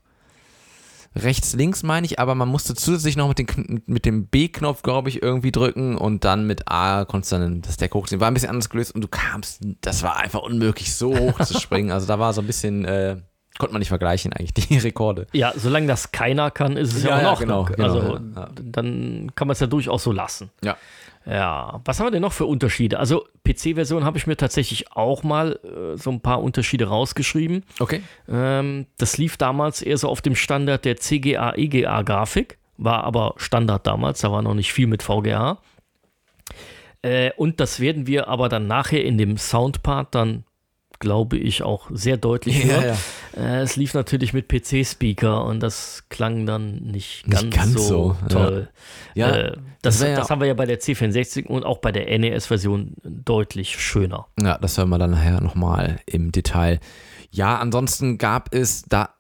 [1.15, 5.09] rechts, links meine ich, aber man musste zusätzlich noch mit, den, mit dem B-Knopf, glaube
[5.09, 8.21] ich, irgendwie drücken und dann mit A konntest du dann das Deck hochziehen.
[8.21, 11.59] War ein bisschen anders gelöst und du kamst, das war einfach unmöglich, so hoch zu
[11.59, 11.91] springen.
[11.91, 13.17] Also da war so ein bisschen, äh,
[13.57, 15.27] konnte man nicht vergleichen eigentlich, die Rekorde.
[15.33, 17.71] Ja, solange das keiner kann, ist es ja, Ja, auch ja, noch.
[17.71, 18.49] genau, genau, also ja, ja.
[18.62, 20.49] dann kann man es ja durchaus so lassen.
[20.63, 20.77] Ja.
[21.25, 22.97] Ja, was haben wir denn noch für Unterschiede?
[22.97, 27.65] Also PC-Version habe ich mir tatsächlich auch mal äh, so ein paar Unterschiede rausgeschrieben.
[27.79, 28.01] Okay.
[28.27, 33.85] Ähm, das lief damals eher so auf dem Standard der CGA, EGA-Grafik, war aber Standard
[33.85, 35.59] damals, da war noch nicht viel mit VGA.
[37.01, 40.45] Äh, und das werden wir aber dann nachher in dem Soundpart dann,
[40.99, 42.97] glaube ich, auch sehr deutlich Ja, hören.
[43.35, 48.15] Äh, es lief natürlich mit PC-Speaker und das klang dann nicht ganz, Nicht ganz so,
[48.21, 48.69] so, toll.
[49.15, 52.17] Ja, äh, das, das das haben wir ja bei der C64 und auch bei der
[52.17, 54.27] NES-Version deutlich schöner.
[54.41, 56.79] Ja, das hören wir dann nachher nochmal im Detail.
[57.31, 59.15] Ja, ansonsten gab es da,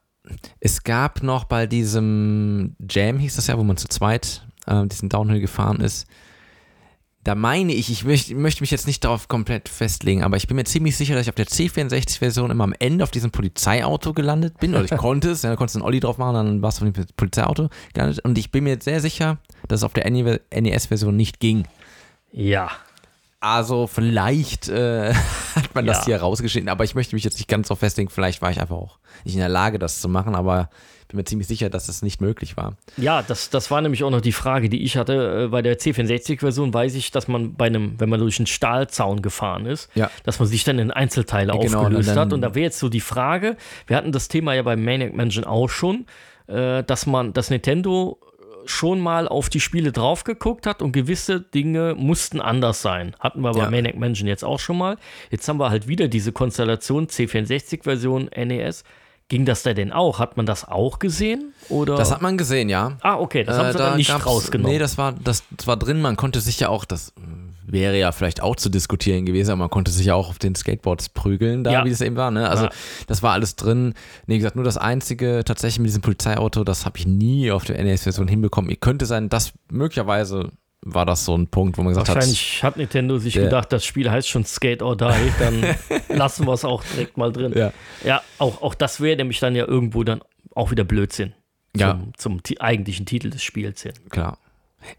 [0.59, 5.09] es gab noch bei diesem Jam, hieß das ja, wo man zu zweit äh, diesen
[5.09, 6.07] Downhill gefahren ist.
[7.25, 10.55] Da meine ich, ich möchte, möchte mich jetzt nicht darauf komplett festlegen, aber ich bin
[10.55, 14.57] mir ziemlich sicher, dass ich auf der C64-Version immer am Ende auf diesem Polizeiauto gelandet
[14.59, 14.73] bin.
[14.73, 16.85] Oder ich konnte es, ja, da konntest du einen Olli drauf machen, dann warst du
[16.85, 18.19] auf dem Polizeiauto gelandet.
[18.23, 21.67] Und ich bin mir sehr sicher, dass es auf der NES-Version nicht ging.
[22.31, 22.71] Ja,
[23.41, 25.13] Also vielleicht äh,
[25.55, 26.05] hat man das Ja.
[26.05, 28.09] hier rausgeschnitten, aber ich möchte mich jetzt nicht ganz so festlegen.
[28.09, 30.69] Vielleicht war ich einfach auch nicht in der Lage, das zu machen, aber
[31.09, 32.77] bin mir ziemlich sicher, dass es nicht möglich war.
[32.95, 35.45] Ja, das, das war nämlich auch noch die Frage, die ich hatte.
[35.45, 39.21] Äh, Bei der C64-Version weiß ich, dass man bei einem, wenn man durch einen Stahlzaun
[39.21, 40.09] gefahren ist, Ja.
[40.23, 42.31] dass man sich dann in Einzelteile genau, aufgelöst und hat.
[42.31, 45.43] Und da wäre jetzt so die Frage, wir hatten das Thema ja beim Maniac Mansion
[45.43, 46.05] auch schon,
[46.47, 48.19] äh, dass man, dass Nintendo
[48.65, 53.15] schon mal auf die Spiele drauf geguckt hat und gewisse Dinge mussten anders sein.
[53.19, 53.69] Hatten wir bei Ja.
[53.71, 54.97] Maniac Mansion jetzt auch schon mal.
[55.31, 58.83] Jetzt haben wir halt wieder diese Konstellation C64-Version NES.
[59.29, 60.17] Ging das da denn auch?
[60.19, 61.53] Hat man das auch gesehen?
[61.69, 61.95] Oder?
[61.95, 62.97] Das hat man gesehen, ja.
[63.01, 64.71] Ah, okay, das haben Äh, sie da dann nicht rausgenommen.
[64.73, 66.01] Nee, das war, das, das war drin.
[66.01, 67.21] Man konnte sich ja auch, das äh,
[67.71, 70.55] wäre ja vielleicht auch zu diskutieren gewesen, aber man konnte sich ja auch auf den
[70.55, 71.85] Skateboards prügeln, da Ja.
[71.85, 72.31] wie es eben war.
[72.31, 72.49] Ne?
[72.49, 72.69] Also Ja.
[73.05, 73.93] das war alles drin.
[74.25, 77.65] Nee, wie gesagt, nur das Einzige tatsächlich mit diesem Polizeiauto, das habe ich nie auf
[77.65, 78.75] der NES-Version hinbekommen.
[78.79, 80.49] Könnte sein, dass möglicherweise
[80.81, 83.71] war das so ein Punkt, wo man gesagt hat, Wahrscheinlich hat Nintendo sich Der- gedacht,
[83.73, 85.03] das Spiel heißt schon Skate or Die,
[85.39, 85.75] dann
[86.17, 87.53] lassen wir es auch direkt mal drin.
[87.55, 87.73] Ja.
[88.05, 90.21] Ja, auch, auch das wäre nämlich dann ja irgendwo dann
[90.55, 91.33] auch wieder Blödsinn.
[91.75, 91.99] Ja.
[92.17, 93.93] Zum, eigentlichen Titel des Spiels hin.
[94.09, 94.37] klar.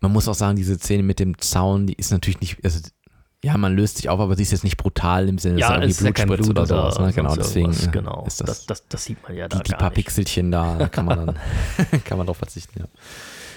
[0.00, 2.80] Man muss auch sagen, diese Szene mit dem Zaun, die ist natürlich nicht, also,
[3.42, 5.78] ja, man löst sich auf, aber sie ist jetzt nicht brutal im Sinne, dass Ja,
[5.78, 6.98] da es ist ja kein Blut Blut oder sowas.
[6.98, 7.12] Ne?
[7.14, 9.88] Genau, deswegen Genau, ist das, das, das, das sieht man ja da die, die paar
[9.88, 9.94] nicht.
[9.94, 11.38] Pixelchen da, da kann man dann
[12.04, 12.84] kann man drauf verzichten, ja.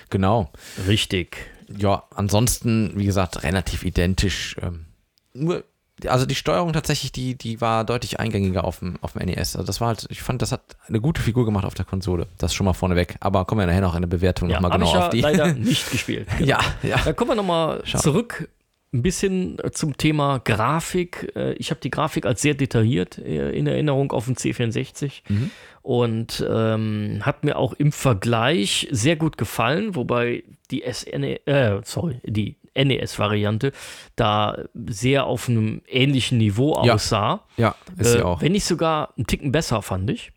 [0.09, 0.49] Genau.
[0.87, 1.35] Richtig.
[1.77, 4.55] Ja, ansonsten, wie gesagt, relativ identisch.
[4.61, 4.85] Ähm,
[5.33, 5.63] nur,
[6.07, 9.55] also die Steuerung tatsächlich, die, die war deutlich eingängiger auf dem, auf dem NES.
[9.55, 12.27] Also das war halt, ich fand, das hat eine gute Figur gemacht auf der Konsole.
[12.37, 13.15] Das schon mal vorneweg.
[13.19, 15.21] Aber kommen wir nachher noch in der Bewertung Ja, nochmal genau ich ja auf die.
[15.21, 16.27] leider nicht gespielt.
[16.37, 16.49] Genau.
[16.49, 16.97] ja, ja.
[17.03, 18.49] Da kommen wir nochmal zurück
[18.91, 21.31] ein bisschen äh, zum Thema Grafik.
[21.35, 25.49] Äh, Ich habe die Grafik als sehr detailliert äh, in Erinnerung auf dem C64 Mhm.
[25.83, 32.19] Und ähm, hat mir auch im Vergleich sehr gut gefallen, wobei die SN, äh, sorry,
[32.23, 33.71] die NES-Variante
[34.15, 37.41] da sehr auf einem ähnlichen Niveau Ja, aussah.
[37.57, 38.41] Ja, ist sie Äh, auch.
[38.41, 40.31] Wenn nicht sogar einen Ticken besser, fand ich.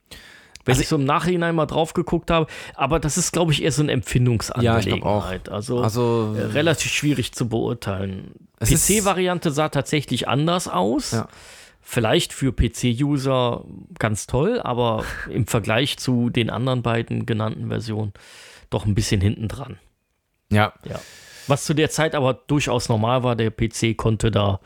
[0.67, 2.49] Wenn Also ich so im Nachhinein mal drauf geguckt habe.
[2.75, 5.49] Aber das ist, glaube ich, eher so eine Empfindungsangelegenheit.
[5.49, 8.33] Also, Also, äh, relativ schwierig zu beurteilen.
[8.61, 11.13] PC-Variante sah tatsächlich anders aus.
[11.13, 11.29] Ja.
[11.89, 13.65] Vielleicht für PC-User
[14.01, 18.13] ganz toll, aber im Vergleich zu den anderen beiden genannten Versionen
[18.71, 19.79] doch ein bisschen hinten dran.
[20.51, 21.01] ja, Ja.
[21.47, 24.59] Was zu der Zeit aber durchaus normal war, der PC konnte da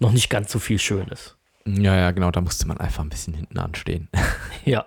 [0.00, 1.38] noch nicht ganz so viel Schönes.
[1.64, 4.08] ja, ja, genau, da musste man einfach ein bisschen hinten anstehen.
[4.66, 4.84] Ja.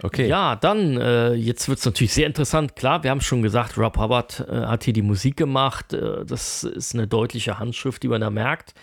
[0.00, 0.28] Okay.
[0.28, 2.76] Ja, dann, äh, jetzt wird es natürlich sehr interessant.
[2.76, 5.92] Klar, wir haben schon gesagt, Rob Hubbard äh, hat hier die Musik gemacht.
[5.94, 8.74] Äh, das ist eine deutliche Handschrift, die man da merkt.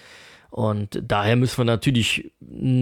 [0.51, 2.33] Und daher müssen wir natürlich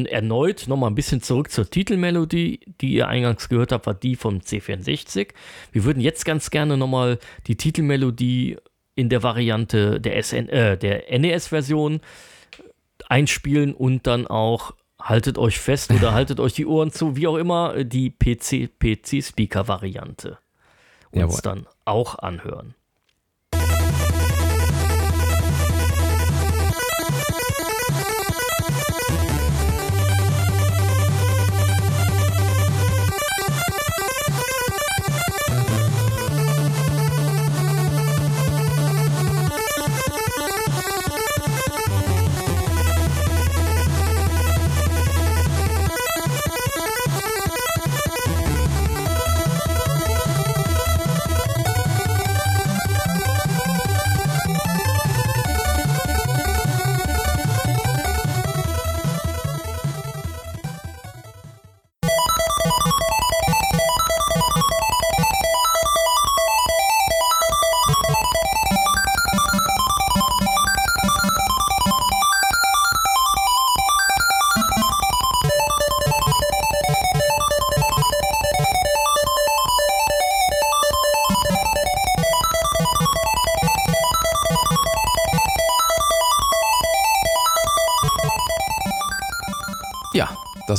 [0.09, 4.39] erneut nochmal ein bisschen zurück zur Titelmelodie, die ihr eingangs gehört habt, war die vom
[4.39, 5.29] C64.
[5.71, 8.57] Wir würden jetzt ganz gerne nochmal die Titelmelodie
[8.95, 12.01] in der Variante der, SN, äh, der NES-Version
[13.07, 17.37] einspielen und dann auch haltet euch fest oder haltet euch die Ohren zu, wie auch
[17.37, 20.39] immer, die PC, PC-Speaker-Variante
[21.11, 21.39] uns Jawohl.
[21.43, 22.75] dann auch anhören.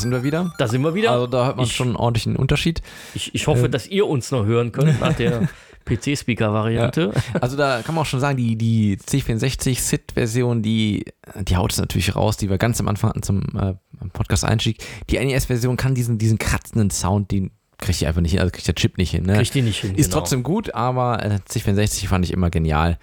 [0.01, 0.53] Sind wir wieder.
[0.59, 1.13] Da sind wir wieder.
[1.13, 2.83] Also da hört man ich, schon einen ordentlichen Unterschied.
[3.15, 5.49] Ich, ich hoffe, dass ihr uns noch hören könnt nach der
[5.85, 7.13] PC-Speaker-Variante.
[7.41, 11.05] Also da kann man auch schon sagen, die, die C64 SID-Version, die,
[11.43, 13.75] die haut es natürlich raus, die wir ganz am Anfang hatten zum äh,
[14.13, 14.79] Podcast-Einstieg.
[15.11, 18.67] Die NES-Version kann diesen, diesen kratzenden Sound, den kriegt die einfach nicht hin, also kriegt
[18.67, 19.25] der Chip nicht hin.
[19.25, 19.35] Ne?
[19.35, 19.95] Kriegt die nicht hin.
[19.95, 20.21] Ist genau.
[20.21, 22.99] trotzdem gut, aber äh, C64 fand ich immer genial.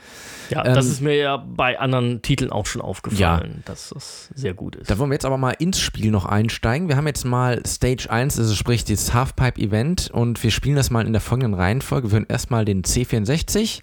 [0.50, 4.54] Ja, das ähm, ist mir ja bei anderen Titeln auch schon aufgefallen, dass das sehr
[4.54, 4.90] gut ist.
[4.90, 6.88] Da wollen wir jetzt aber mal ins Spiel noch einsteigen.
[6.88, 11.06] Wir haben jetzt mal Stage 1, also sprich das Halfpipe-Event und wir spielen das mal
[11.06, 12.12] in der folgenden Reihenfolge.
[12.12, 13.82] Wir hören erstmal den C64,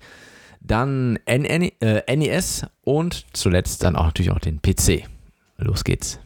[0.60, 5.04] dann NN, äh, NES und zuletzt dann auch natürlich auch den PC.
[5.58, 6.18] Los geht's.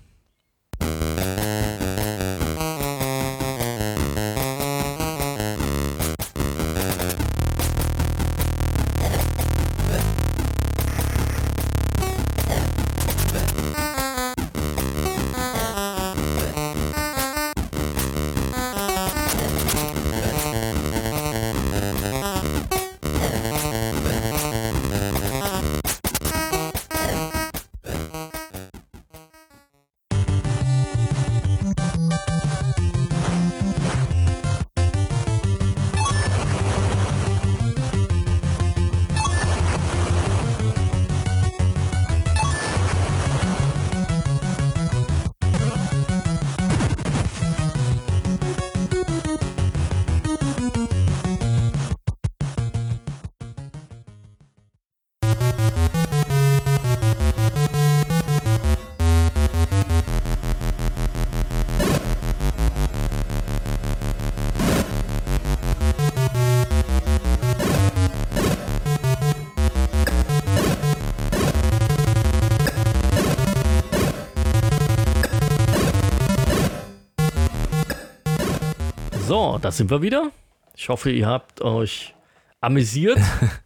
[79.60, 80.30] Da sind wir wieder.
[80.76, 82.14] Ich hoffe, ihr habt euch
[82.60, 83.18] amüsiert.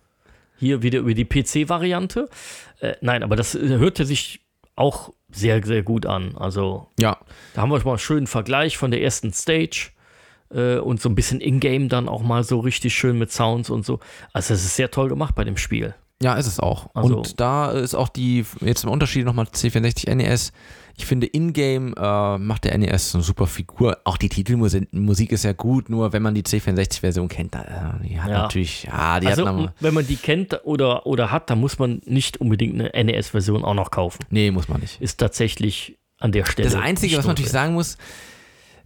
[0.59, 2.29] Hier wieder über die PC-Variante.
[2.81, 4.41] Äh, nein, aber das äh, hörte sich
[4.77, 6.37] auch sehr, sehr gut an.
[6.37, 7.19] Also, Ja,
[7.55, 9.91] da haben wir mal einen schönen Vergleich von der ersten Stage
[10.51, 13.85] äh, und so ein bisschen Ingame dann auch mal so richtig schön mit Sounds und
[13.85, 13.99] so.
[14.33, 15.95] Also, es ist sehr toll gemacht bei dem Spiel.
[16.23, 16.89] ja, ist es auch.
[16.95, 20.53] Also- und da ist auch die, jetzt im Unterschied nochmal C64 NES.
[20.97, 23.99] Ich finde, in-game äh, macht der NES eine super Figur.
[24.05, 27.63] Auch die Titelmusik Musik ist ja gut, nur wenn man die C64-Version kennt, da,
[28.03, 28.43] äh, die hat Ja.
[28.43, 32.01] natürlich, ja, die also, hat wenn man die kennt oder, oder hat, dann muss man
[32.05, 34.21] nicht unbedingt eine NES-Version auch noch kaufen.
[34.31, 35.01] Nee, muss man nicht.
[35.01, 36.69] Ist tatsächlich an der Stelle.
[36.71, 37.97] Das Einzige, was man natürlich sagen muss,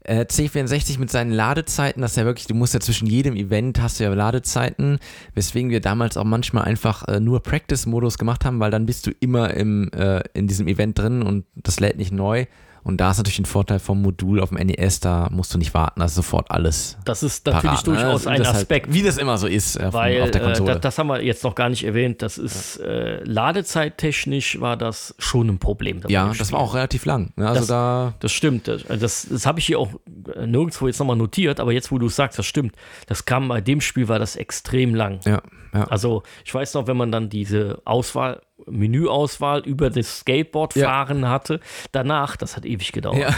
[0.06, 3.80] äh, C64 mit seinen Ladezeiten, das ist ja wirklich, du musst ja zwischen jedem Event
[3.80, 4.98] hast du ja Ladezeiten,
[5.34, 9.10] weswegen wir damals auch manchmal einfach äh, nur Practice-Modus gemacht haben, weil dann bist du
[9.20, 12.46] immer im, äh, in diesem Event drin und das lädt nicht neu.
[12.86, 15.74] Und da ist natürlich ein Vorteil vom Modul auf dem NES, da musst du nicht
[15.74, 16.96] warten, da ist sofort alles.
[17.04, 17.92] Das ist natürlich parat, ne?
[17.94, 18.92] durchaus Das ein halt, Aspekt.
[18.92, 20.72] wie das immer so ist äh, Weil auf der äh, Konsole.
[20.74, 22.22] das, das haben wir jetzt noch gar nicht erwähnt.
[22.22, 26.00] Das ist äh, ladezeittechnisch war das schon ein Problem.
[26.08, 27.32] ja, das war auch relativ lang.
[27.36, 27.46] Ne?
[27.48, 28.68] Also Das- da, Das stimmt.
[28.68, 29.90] Das, das, das habe ich hier auch
[30.36, 32.74] äh, nirgendwo jetzt nochmal notiert, aber jetzt, wo du es sagst, das stimmt.
[33.06, 35.20] Das kam bei dem Spiel war das extrem lang.
[35.24, 35.42] ja,
[35.78, 35.84] ja.
[35.88, 40.86] Also ich weiß noch, wenn man dann diese Auswahl, Menüauswahl über das Skateboard Ja.
[40.88, 41.60] fahren hatte,
[41.92, 43.18] danach, das hat ewig gedauert.
[43.18, 43.30] ja.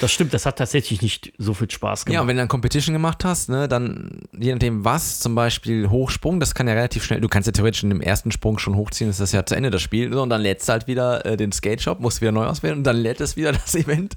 [0.00, 2.22] Das stimmt, das hat tatsächlich nicht so viel Spaß Ja, gemacht.
[2.22, 6.40] und wenn du dann Competition gemacht hast, ne, dann je nachdem was, zum Beispiel Hochsprung,
[6.40, 9.10] das kann ja relativ schnell, du kannst ja theoretisch in dem ersten Sprung schon hochziehen,
[9.10, 11.52] das ist ja zu Ende das Spiel, und dann lädst du halt wieder äh, den
[11.52, 14.14] Skate Shop, musst wieder neu auswählen und dann lädt es wieder das Event.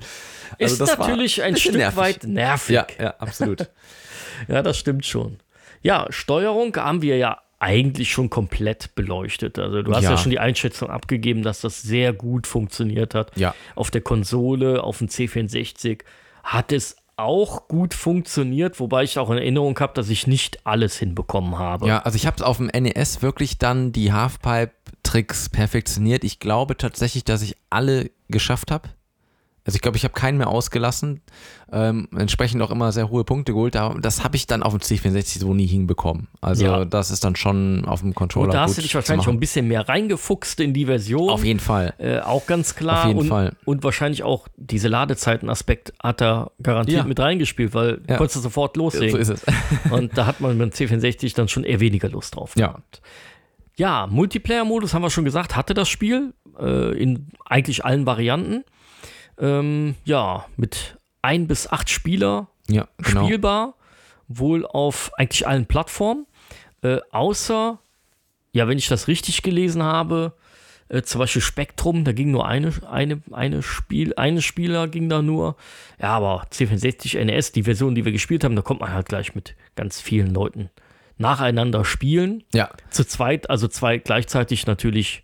[0.59, 1.97] Also ist das natürlich ein bisschen Stück nervig.
[1.97, 2.73] weit nervig.
[2.75, 3.69] Ja, ja, absolut.
[4.47, 5.37] Ja, das stimmt schon.
[5.83, 9.57] Ja, Steuerung haben wir ja eigentlich schon komplett beleuchtet.
[9.57, 10.17] Also du hast ja, Ja.
[10.17, 13.31] schon die Einschätzung abgegeben, dass das sehr gut funktioniert hat.
[13.37, 13.53] Ja.
[13.75, 16.01] Auf der Konsole, auf dem C64
[16.43, 20.97] hat es auch gut funktioniert, wobei ich auch in Erinnerung habe, dass ich nicht alles
[20.97, 21.87] hinbekommen habe.
[21.87, 26.23] ja, also ich habe auf dem NES wirklich dann die Halfpipe-Tricks perfektioniert.
[26.23, 28.89] Ich glaube tatsächlich, dass ich alle geschafft habe.
[29.65, 31.21] Also ich glaube, ich habe keinen mehr ausgelassen.
[31.71, 33.77] Ähm, entsprechend auch immer sehr hohe Punkte geholt.
[33.77, 36.27] Aber das habe ich dann auf dem C64 so nie hinbekommen.
[36.41, 36.85] Also Ja.
[36.85, 39.37] das ist dann schon auf dem Controller Und da hast du dich wahrscheinlich machen.
[39.37, 41.29] ein bisschen mehr reingefuchst in die Version.
[41.29, 41.93] Auf jeden Fall.
[41.97, 42.99] Äh, auch ganz klar.
[43.03, 43.55] Auf jeden und, Fall.
[43.63, 47.03] und wahrscheinlich auch diese Ladezeiten-Aspekt hat er garantiert Ja.
[47.05, 48.17] mit reingespielt, weil du Ja.
[48.17, 49.11] konntest sofort loslegen.
[49.11, 49.43] So ist es.
[49.91, 52.67] Und da hat man mit dem C64 dann schon eher weniger Lust drauf Ja.
[52.67, 53.01] gehabt.
[53.77, 58.63] Ja, Multiplayer-Modus haben wir schon gesagt, hatte das Spiel äh, in eigentlich allen Varianten.
[59.37, 63.25] Ähm, ja, mit ein bis acht Spieler Ja, genau.
[63.25, 63.75] spielbar,
[64.27, 66.25] wohl auf eigentlich allen Plattformen,
[66.81, 67.79] äh, außer,
[68.51, 70.33] ja, wenn ich das richtig gelesen habe,
[70.89, 75.21] Äh, zum Beispiel Spektrum, da ging nur eine, eine, eine Spiel, eine Spieler ging da
[75.21, 75.55] nur.
[75.99, 79.33] Ja, aber C64 NES, die Version, die wir gespielt haben, da kommt man halt gleich
[79.33, 80.69] mit ganz vielen Leuten
[81.17, 82.43] nacheinander spielen.
[82.53, 82.69] Ja.
[82.89, 85.22] Zu zweit, also zwei gleichzeitig natürlich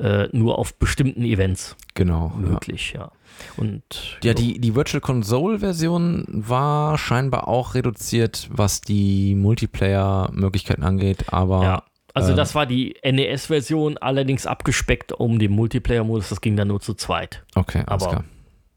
[0.00, 2.32] äh, nur auf bestimmten Events Genau.
[2.34, 2.48] Ja.
[2.48, 3.10] möglich, ja.
[3.56, 3.82] Und
[4.22, 11.82] Ja, die, die Virtual Console-Version war scheinbar auch reduziert, was die Multiplayer-Möglichkeiten angeht, aber Ja,
[12.14, 16.28] also ähm, das war die NES-Version, allerdings abgespeckt um den Multiplayer-Modus.
[16.30, 17.42] Das ging dann nur zu zweit.
[17.54, 18.24] okay, alles aber- klar.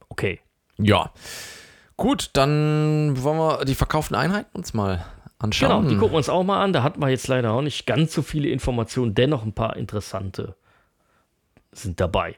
[0.10, 0.40] Okay.
[0.78, 1.12] Ja.
[1.98, 5.06] Gut, dann wollen wir die verkauften Einheiten uns mal Genau,
[5.40, 5.90] anschauen.
[5.90, 6.72] die gucken wir uns auch mal an.
[6.74, 10.56] Da hatten wir jetzt leider auch nicht ganz so viele Informationen, dennoch ein paar interessante
[11.78, 12.36] sind dabei.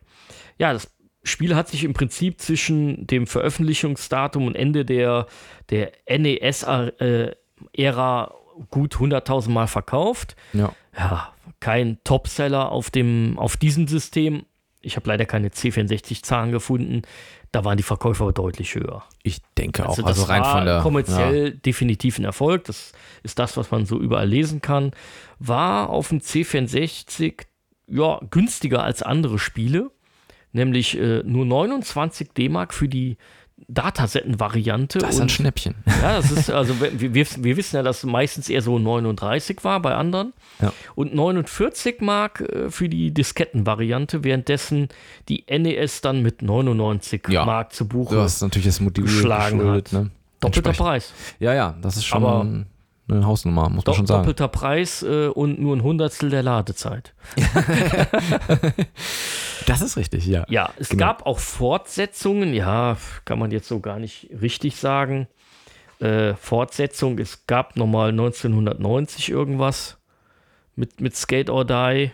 [0.58, 0.90] Ja, das
[1.24, 5.28] Spiel hat sich im Prinzip zwischen dem Veröffentlichungsdatum und Ende der,
[5.70, 7.34] der NES-Ära
[8.70, 10.36] gut 100.000 Mal verkauft.
[10.54, 10.74] ja.
[10.98, 14.46] ja, kein Topseller auf, dem, auf diesem System.
[14.82, 17.02] Ich habe leider keine C64-Zahlen gefunden.
[17.52, 19.04] Da waren die Verkäufe aber deutlich höher.
[19.24, 22.66] Ich denke auch, Also, also das rein war von der kommerziell definitiv ein Erfolg.
[22.66, 22.92] Das
[23.24, 24.92] ist das, was man so überall lesen kann.
[25.40, 27.46] War auf dem C64
[27.88, 29.92] ja günstiger als andere Spiele,
[30.52, 33.18] nämlich äh, nur 29 D-Mark für die
[33.68, 35.00] Datasetten-Variante.
[35.00, 35.76] Das ist ein Schnäppchen.
[36.02, 39.64] ja, das ist, also wir, wir, wir wissen ja, dass es meistens eher so 39
[39.64, 40.34] war bei anderen.
[40.62, 40.74] Ja.
[40.96, 44.90] Und 49 Mark äh, für die Diskettenvariante, währenddessen
[45.30, 47.46] die NES dann mit 99 Ja.
[47.46, 48.16] Mark zu Buche.
[48.16, 50.12] Du hast natürlich das Modul geschlagen geschuldet, ne?
[50.42, 50.74] Doppelter.
[50.74, 51.14] Preis.
[51.40, 52.66] Ja, ja, das ist schon Aber-
[53.08, 54.22] eine Hausnummer, muss man schon sagen.
[54.24, 57.14] doppelter Preis äh, und nur ein Hundertstel der Ladezeit.
[59.68, 60.46] Das ist richtig, ja.
[60.48, 61.06] Ja, es Genau.
[61.06, 65.28] gab auch Fortsetzungen, ja, kann man jetzt so gar nicht richtig sagen.
[66.00, 69.98] Äh, Fortsetzung, es gab nochmal 1990 irgendwas
[70.76, 72.12] mit, mit Skate or Die.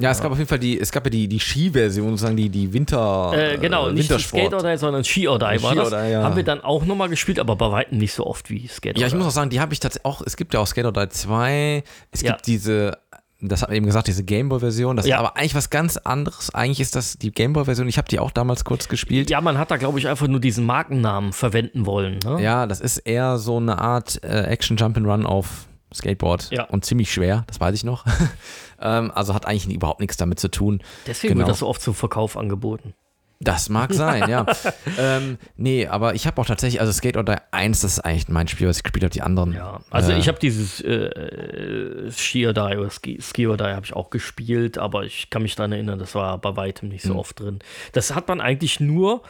[0.00, 2.50] Ja, es gab auf jeden Fall die, es gab ja die, die Ski-Version, sozusagen die,
[2.50, 4.12] die Winter, Äh, genau, äh, nicht.
[4.20, 5.92] Skate or Die, sondern Ski or Die war Ski das.
[5.92, 6.22] or Die, ja.
[6.22, 9.04] Haben wir dann auch nochmal gespielt, aber bei weitem nicht so oft wie Skate Ja,
[9.04, 9.16] or ich Die.
[9.18, 11.82] muss auch sagen, die habe ich tatsächlich auch, es gibt ja auch Skater 3 2,
[12.10, 12.32] es Ja.
[12.32, 12.98] gibt diese,
[13.40, 15.16] das hat man eben gesagt, diese Gameboy-Version, das Ja.
[15.16, 16.54] ist aber eigentlich was ganz anderes.
[16.54, 19.30] Eigentlich ist das die Gameboy-Version, ich habe die auch damals kurz gespielt.
[19.30, 22.18] ja, man hat da, glaube ich, einfach nur diesen Markennamen verwenden wollen.
[22.22, 22.42] Ne?
[22.42, 26.64] Ja, das ist eher so eine Art äh, Action Jump and Run auf Skateboard Ja.
[26.64, 28.04] und ziemlich schwer, das weiß ich noch.
[28.80, 30.82] ähm, also hat eigentlich überhaupt nichts damit zu tun.
[31.06, 31.46] Deswegen Genau.
[31.46, 32.94] wird das so oft zum Verkauf angeboten.
[33.38, 34.46] Das mag sein, ja.
[34.98, 38.28] ähm, nee, aber ich habe auch tatsächlich, also Skate or Die 1, das ist eigentlich
[38.28, 39.52] mein Spiel, was ich gespielt habe, die anderen.
[39.52, 43.58] Ja, also äh, ich habe dieses äh, äh, Ski or Die oder Ski, Ski or
[43.58, 46.88] Die habe ich auch gespielt, aber ich kann mich daran erinnern, das war bei weitem
[46.88, 47.18] nicht so Hm.
[47.18, 47.58] oft drin.
[47.92, 49.22] Das hat man eigentlich nur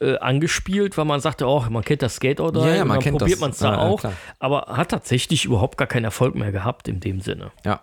[0.00, 3.18] äh, angespielt, weil man sagte, oh, man kennt das Skate Die Ja, ja, man kennt
[3.18, 4.12] probiert man es da Ja, ja, auch, klar.
[4.38, 7.52] aber hat tatsächlich überhaupt gar keinen Erfolg mehr gehabt in dem Sinne.
[7.64, 7.80] Ja.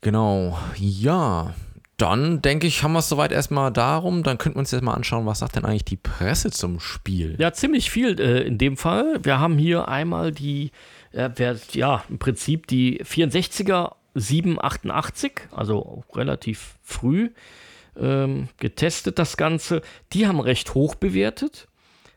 [0.00, 0.58] Genau.
[0.76, 1.54] Ja.
[1.96, 4.22] Dann denke ich, haben wir es soweit erstmal darum.
[4.22, 7.36] Dann könnten wir uns jetzt mal anschauen, was sagt denn eigentlich die Presse zum Spiel?
[7.38, 9.18] Ja, ziemlich viel äh, in dem Fall.
[9.22, 10.72] Wir haben hier einmal die,
[11.12, 17.30] äh, wer, ja, im Prinzip die 64er 788, also relativ früh
[17.98, 19.82] ähm, getestet das Ganze.
[20.12, 21.68] Die haben recht hoch bewertet.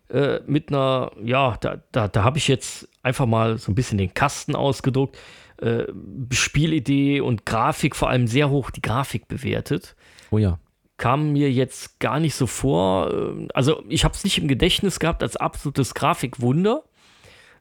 [0.09, 3.97] Äh, mit einer, ja, da, da, da habe ich jetzt einfach mal so ein bisschen
[3.99, 5.17] den Kasten ausgedruckt.
[5.61, 5.83] Äh,
[6.31, 9.95] Spielidee und Grafik, vor allem sehr hoch die Grafik bewertet
[10.31, 10.57] Oh ja.
[10.97, 13.11] kam mir jetzt gar nicht so vor.
[13.13, 16.83] ähm, Also ich habe es nicht im Gedächtnis gehabt als absolutes Grafikwunder.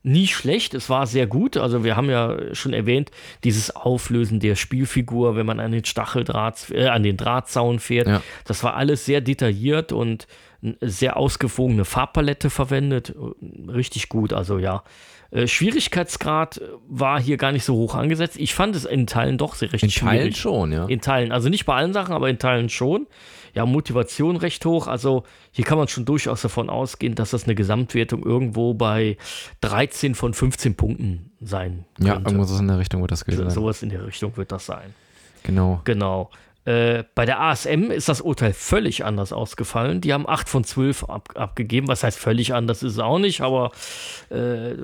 [0.02, 1.56] Nie schlecht, es war sehr gut.
[1.56, 3.10] Also wir haben ja schon erwähnt,
[3.44, 8.06] dieses Auflösen der Spielfigur, wenn man an den Stacheldraht, äh, an den Drahtzaun fährt.
[8.06, 8.22] Ja.
[8.44, 10.26] Das war alles sehr detailliert und
[10.62, 13.14] eine sehr ausgewogene Farbpalette verwendet.
[13.68, 14.82] Richtig gut, also ja.
[15.30, 18.36] Äh, Schwierigkeitsgrad war hier gar nicht so hoch angesetzt.
[18.38, 20.18] Ich fand es in Teilen doch sehr recht In schwierig.
[20.18, 20.86] Teilen schon, ja.
[20.86, 23.06] In Teilen, also nicht bei allen Sachen, aber in Teilen schon.
[23.58, 24.86] Ja, Motivation recht hoch.
[24.86, 29.16] Also hier kann man schon durchaus davon ausgehen, dass das eine Gesamtwertung irgendwo bei
[29.62, 32.30] 13 von 15 Punkten sein ja, könnte.
[32.30, 33.50] irgendwas in der Richtung wird das gewesen sein.
[33.50, 34.94] Sowas in der Richtung wird das sein.
[35.42, 35.80] Genau.
[35.82, 36.30] Genau.
[36.66, 40.00] Äh, bei der ASM ist das Urteil völlig anders ausgefallen.
[40.02, 41.88] Die haben 8 von 12 ab, abgegeben.
[41.88, 43.72] Was heißt völlig anders ist es auch nicht, aber
[44.30, 44.78] äh, eher,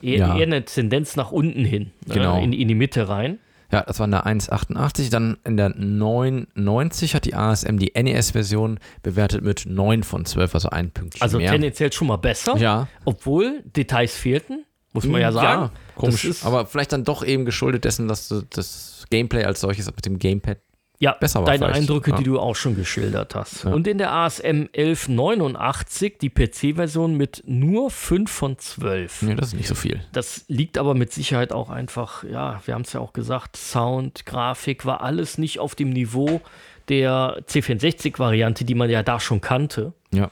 [0.00, 0.36] Ja.
[0.36, 1.90] eher eine Tendenz nach unten hin.
[2.06, 2.40] ne, Genau.
[2.40, 3.38] In, in die Mitte rein.
[3.70, 5.10] Ja, das war in der 1,88.
[5.10, 10.70] Dann in der 9,90 hat die ASM die NES-Version bewertet mit 9 von 12, also
[10.70, 11.50] ein Pünktchen Also mehr.
[11.52, 12.56] tendenziell schon mal besser.
[12.56, 12.88] Ja.
[13.04, 15.70] Obwohl Details fehlten, muss man ja sagen.
[15.96, 16.22] komisch.
[16.22, 19.86] Das ist- aber vielleicht dann doch eben geschuldet dessen, dass du das Gameplay als solches
[19.86, 20.58] mit dem Gamepad
[21.00, 21.80] Ja, besser war deine vielleicht.
[21.82, 22.16] Eindrücke, Ja.
[22.16, 23.62] die du auch schon geschildert hast.
[23.64, 23.70] Ja.
[23.72, 29.22] Und in der ASM 1189 die PC-Version mit nur 5 von 12.
[29.22, 30.00] Nee, das ist nicht so viel.
[30.12, 34.26] Das liegt aber mit Sicherheit auch einfach, ja, wir haben es ja auch gesagt, Sound,
[34.26, 36.40] Grafik war alles nicht auf dem Niveau
[36.88, 39.92] der C64-Variante, die man ja da schon kannte.
[40.12, 40.30] Ja.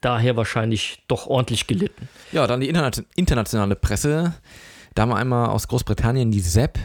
[0.00, 2.08] Daher wahrscheinlich doch ordentlich gelitten.
[2.32, 4.34] Ja, dann die interna- internationale Presse.
[4.94, 6.78] Da haben wir einmal aus Großbritannien die ZEP,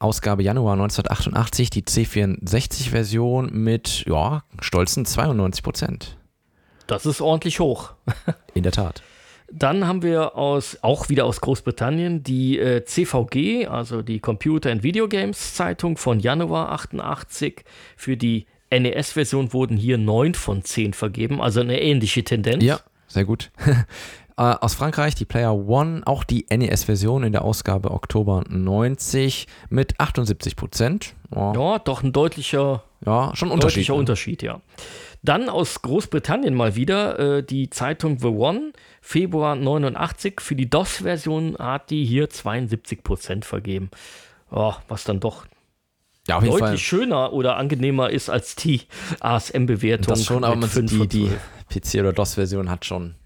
[0.00, 6.16] Ausgabe Januar 1988, die C64-Version mit ja, stolzen 92 Prozent.
[6.86, 7.92] Das ist ordentlich hoch.
[8.54, 9.02] In der Tat.
[9.50, 14.82] Dann haben wir aus, auch wieder aus Großbritannien die äh, CVG, also die Computer and
[14.82, 17.64] Video Games Zeitung von Januar 88.
[17.96, 22.62] Für die NES-Version wurden hier 9 von 10 vergeben, also eine ähnliche Tendenz.
[22.62, 23.50] Ja, sehr gut.
[24.38, 29.98] Äh, aus Frankreich die Player One, auch die NES-Version in der Ausgabe Oktober 90 mit
[29.98, 31.14] 78 Prozent.
[31.34, 33.78] Ja, Ja, doch ein deutlicher, ja, schon ein Unterschied.
[33.78, 33.98] deutlicher ne?
[33.98, 34.60] Unterschied, ja.
[35.24, 40.40] Dann aus Großbritannien mal wieder äh, die Zeitung The One, Februar 89.
[40.40, 43.90] Für die DOS-Version hat die hier 72 Prozent vergeben.
[44.52, 45.46] Ja, was dann doch
[46.28, 46.60] Ja, jeden Fall.
[46.60, 48.82] deutlich schöner oder angenehmer ist als die
[49.18, 50.06] ASM-Bewertung.
[50.06, 51.40] Das schon, aber man sieht, 5 die, die 12.
[51.96, 53.16] PC- oder DOS-Version hat schon.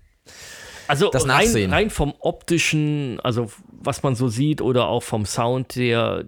[0.88, 1.72] Also das rein, Nachsehen.
[1.72, 6.24] rein vom optischen, also was man so sieht oder auch vom Sound her,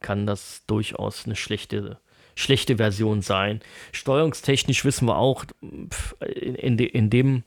[0.00, 1.98] kann das durchaus eine schlechte,
[2.34, 3.60] schlechte Version sein.
[3.92, 7.44] Steuerungstechnisch wissen wir auch, in, in, de, in dem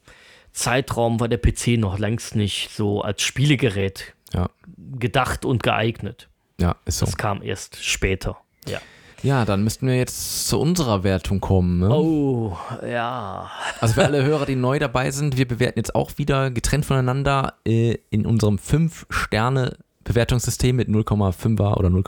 [0.53, 6.30] Zeitraum war der PC noch längst nicht so als Spielegerät Ja, gedacht und geeignet.
[6.59, 7.05] ja, ist so.
[7.05, 8.38] Das kam erst später.
[8.68, 8.80] Ja.
[9.26, 11.80] Ja, dann müssten wir jetzt zu unserer Wertung kommen.
[11.80, 11.90] Ne?
[11.90, 12.56] Oh,
[12.88, 13.50] ja.
[13.82, 17.56] Also für alle Hörer, die neu dabei sind, wir bewerten jetzt auch wieder getrennt voneinander
[17.66, 22.04] äh, in unserem 5-Sterne-Bewertungssystem mit 0,5er oder 0,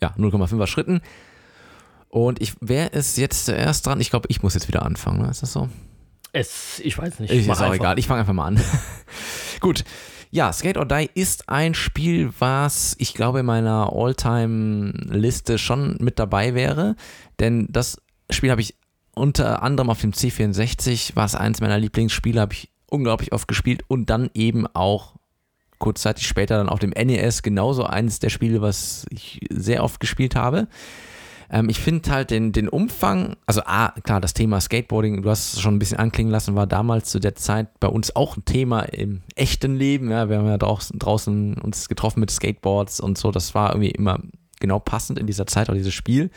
[0.00, 1.00] ja, 0,5er Schritten.
[2.08, 4.00] Und ich, wer ist jetzt zuerst dran?
[4.00, 5.22] Ich glaube, ich muss jetzt wieder anfangen.
[5.22, 5.30] Ne?
[5.30, 5.68] Ist das so?
[6.30, 7.32] Es, ich weiß nicht.
[7.32, 7.74] Ist mach jetzt auch einfach.
[7.74, 7.98] egal.
[7.98, 8.60] Ich fange einfach mal an.
[9.60, 9.82] Gut.
[10.34, 16.18] Ja, Skate or Die ist ein Spiel, was ich glaube in meiner All-Time-Liste schon mit
[16.18, 16.96] dabei wäre.
[17.38, 18.74] Denn das Spiel habe ich
[19.14, 23.84] unter anderem auf dem C64, war es eins meiner Lieblingsspiele, habe ich unglaublich oft gespielt
[23.86, 25.14] und dann eben auch
[25.78, 30.34] kurzzeitig später dann auf dem NES genauso eines der Spiele, was ich sehr oft gespielt
[30.34, 30.66] habe.
[31.50, 35.54] Ähm, ich finde halt den, den Umfang, also A, klar, das Thema Skateboarding, du hast
[35.54, 38.44] es schon ein bisschen anklingen lassen, war damals zu der Zeit bei uns auch ein
[38.44, 40.10] Thema im echten Leben.
[40.10, 43.30] Ja, wir haben ja draußen, draußen uns getroffen mit Skateboards und so.
[43.30, 44.20] Das war irgendwie immer
[44.60, 46.30] genau passend in dieser Zeit, auch dieses Spiel.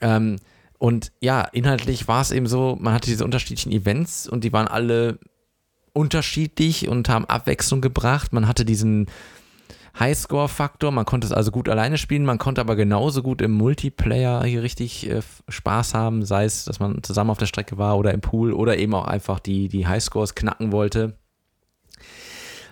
[0.00, 0.36] Ähm,
[0.78, 4.66] und ja, inhaltlich war es eben so, man hatte diese unterschiedlichen Events und die waren
[4.66, 5.18] alle
[5.92, 8.32] unterschiedlich und haben Abwechslung gebracht.
[8.32, 9.06] Man hatte diesen
[9.98, 14.42] Highscore-Faktor, man konnte es also gut alleine spielen, man konnte aber genauso gut im Multiplayer
[14.44, 18.12] hier richtig äh, Spaß haben, sei es, dass man zusammen auf der Strecke war oder
[18.14, 21.18] im Pool oder eben auch einfach die, die Highscores knacken wollte.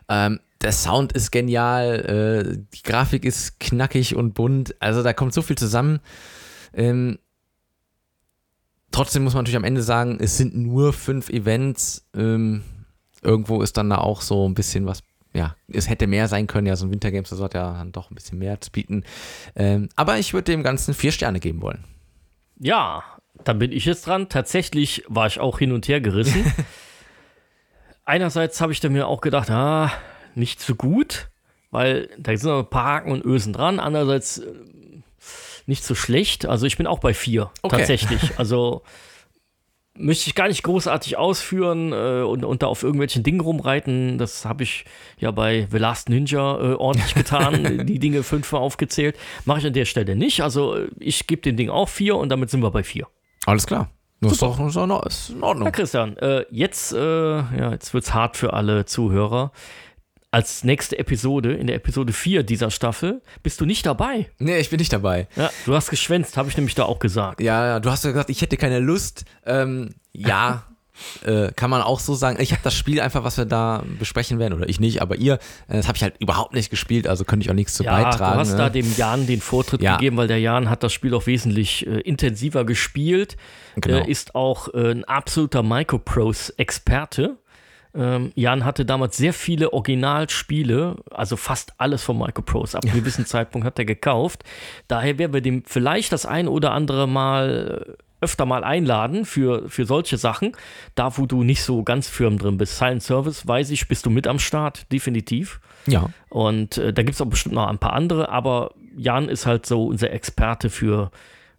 [0.09, 5.35] Ähm, der Sound ist genial, äh, die Grafik ist knackig und bunt, also da kommt
[5.35, 6.01] so viel zusammen.
[6.73, 7.19] Ähm,
[8.93, 12.09] trotzdem muss man natürlich am Ende sagen, es sind nur fünf Events.
[12.15, 12.63] Ähm,
[13.23, 15.03] irgendwo ist dann da auch so ein bisschen was,
[15.33, 16.67] ja, es hätte mehr sein können.
[16.67, 19.05] Ja, so ein Wintergames, das hat ja dann doch ein bisschen mehr zu bieten.
[19.55, 21.85] Ähm, aber ich würde dem Ganzen vier Sterne geben wollen.
[22.59, 23.03] Ja,
[23.45, 24.29] dann bin ich jetzt dran.
[24.29, 26.45] Tatsächlich war ich auch hin und her gerissen.
[28.05, 29.93] Einerseits habe ich dann mir auch gedacht, ah,
[30.35, 31.29] nicht so gut,
[31.71, 33.79] weil da sind noch ein paar Haken und Ösen dran.
[33.79, 34.53] Andererseits äh,
[35.67, 36.47] nicht so schlecht.
[36.47, 37.77] Also ich bin auch bei vier, Okay.
[37.77, 38.39] tatsächlich.
[38.39, 38.83] Also
[39.97, 44.19] möchte ich gar nicht großartig ausführen äh, und, und da auf irgendwelchen Dingen rumreiten.
[44.19, 44.85] Das habe ich
[45.19, 49.17] ja bei The Last Ninja äh, ordentlich getan, die Dinge fünfmal aufgezählt.
[49.45, 50.43] Mache ich an der Stelle nicht.
[50.43, 53.07] Also äh, ich gebe dem Ding auch vier und damit sind wir bei vier.
[53.47, 53.91] Alles klar.
[54.23, 54.59] Das ist doch
[55.07, 55.65] ist in Ordnung.
[55.65, 59.51] Ja, Christian, äh, jetzt, äh, ja, jetzt wird's hart für alle Zuhörer.
[60.33, 64.31] Als nächste Episode, in der Episode 4 dieser Staffel, bist du nicht dabei.
[64.39, 65.27] Nee, ich bin nicht dabei.
[65.35, 67.41] Ja, du hast geschwänzt, habe ich nämlich da auch gesagt.
[67.41, 69.25] Ja, ja, du hast ja gesagt, ich hätte keine Lust.
[69.45, 70.63] Ähm, ja,
[71.25, 72.41] äh, kann man auch so sagen.
[72.41, 75.35] Ich habe das Spiel einfach, was wir da besprechen werden, oder ich nicht, aber ihr,
[75.67, 78.01] äh, das habe ich halt überhaupt nicht gespielt, also könnte ich auch nichts zu Ja,
[78.01, 78.35] beitragen.
[78.35, 78.57] du hast ne?
[78.59, 79.97] da dem Jan den Vortritt Ja.
[79.97, 83.37] gegeben, weil der Jan hat das Spiel auch wesentlich äh, intensiver gespielt.
[83.75, 84.05] Genau.
[84.05, 87.37] Äh, ist auch äh, ein absoluter Microprose-Experte.
[87.95, 92.77] Ähm, Jan hatte damals sehr viele Originalspiele, also fast alles von Microprose.
[92.77, 94.45] Ab einem gewissen Zeitpunkt hat er gekauft.
[94.89, 99.69] Daher werden wir dem vielleicht das ein oder andere Mal äh, öfter mal einladen für,
[99.69, 100.57] für solche Sachen.
[100.95, 102.79] Da, wo du nicht so ganz firm drin bist.
[102.79, 105.61] Silent Service, weiß ich, bist du mit am Start, definitiv.
[105.87, 106.11] ja.
[106.29, 109.67] Und äh, da gibt es auch bestimmt noch ein paar andere, aber Jan ist halt
[109.67, 111.11] so unser Experte für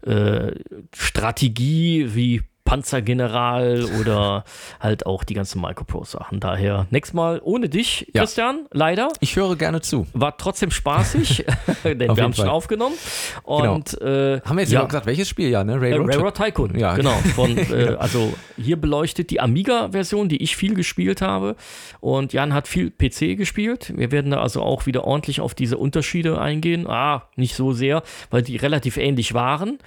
[0.04, 0.54] äh,
[0.96, 4.44] Strategie wie Panzergeneral oder
[4.80, 6.40] halt auch die ganzen Micropro-Sachen.
[6.40, 8.22] Daher, nächstes Mal ohne dich, Ja.
[8.22, 9.10] Christian, leider.
[9.20, 10.08] Ich höre gerne zu.
[10.14, 11.46] War trotzdem spaßig,
[11.84, 12.96] denn Auf wir haben jeden schon aufgenommen.
[13.44, 15.50] Und äh, Haben wir jetzt ja, gesagt, welches Spiel?
[15.50, 15.74] Ja, ne?
[15.74, 16.10] äh, Railroad?
[16.10, 16.96] Railroad Tycoon, Ja.
[16.96, 17.14] genau.
[17.36, 21.56] Von, äh, also hier beleuchtet die Amiga-Version, die ich viel gespielt habe.
[22.00, 23.94] Und Jan hat viel PC gespielt.
[23.96, 26.88] Wir werden da also auch wieder ordentlich auf diese Unterschiede eingehen.
[26.88, 29.80] Ah, nicht so sehr, weil die relativ ähnlich waren.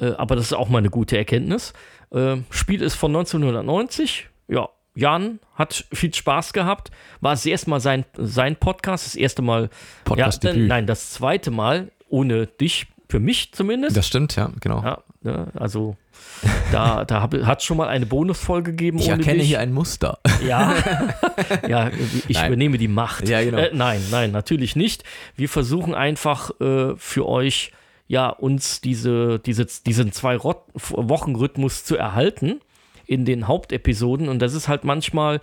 [0.00, 1.72] Äh, aber das ist auch mal eine gute Erkenntnis.
[2.10, 4.28] Äh, Spiel ist von 1990.
[4.48, 6.90] Ja, Jan hat viel Spaß gehabt.
[7.20, 9.70] War das erste Mal sein, sein Podcast, das erste Mal.
[10.04, 10.62] Podcast-Debüt.
[10.62, 13.96] ja, nein, das zweite Mal ohne dich, für mich zumindest.
[13.96, 14.82] Das stimmt, ja, genau.
[14.82, 15.96] Ja, ne, also
[16.72, 18.98] da, da hat es schon mal eine Bonusfolge gegeben.
[18.98, 19.48] ich erkenne dich.
[19.48, 20.18] hier ein Muster.
[20.46, 20.74] Ja,
[21.68, 21.90] ja
[22.28, 22.46] ich Nein.
[22.48, 23.28] übernehme die Macht.
[23.28, 23.58] Ja, genau.
[23.58, 25.04] Äh, nein, nein, natürlich nicht.
[25.36, 27.72] Wir versuchen einfach äh, für euch,
[28.10, 32.60] ja, uns diese, diese, diesen zwei Rot Wochenrhythmus zu erhalten
[33.06, 34.28] in den Hauptepisoden.
[34.28, 35.40] Und das ist halt manchmal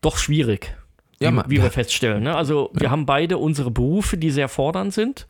[0.00, 0.74] doch schwierig.
[1.20, 1.64] Ja, wie, ma- wie ja.
[1.64, 2.22] wir feststellen.
[2.22, 2.34] Ne?
[2.34, 5.26] Also wir haben beide unsere Berufe, die sehr fordernd sind.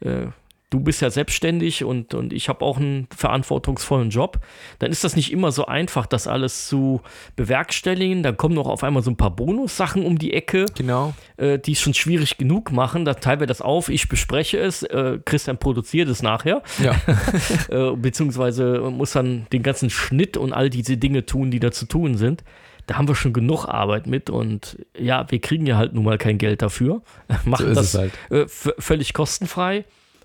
[0.00, 0.28] Äh,
[0.74, 4.40] du bist ja selbstständig und, und ich habe auch einen verantwortungsvollen Job.
[4.80, 7.00] Dann ist das nicht immer so einfach, das alles zu
[7.36, 8.24] bewerkstelligen.
[8.24, 11.14] Dann kommen noch auf einmal so ein paar Bonussachen um die Ecke, Genau.
[11.36, 13.04] äh, die es schon schwierig genug machen.
[13.04, 17.00] Da teilen wir das auf, ich bespreche es, äh, Christian produziert es nachher, Ja.
[17.68, 21.86] äh, beziehungsweise muss dann den ganzen Schnitt und all diese Dinge tun, die da zu
[21.86, 22.42] tun sind.
[22.86, 26.18] Da haben wir schon genug Arbeit mit und ja, wir kriegen ja halt nun mal
[26.18, 27.00] kein Geld dafür.
[27.44, 28.12] Machen ist das es halt.
[28.30, 29.84] äh, völlig kostenfrei.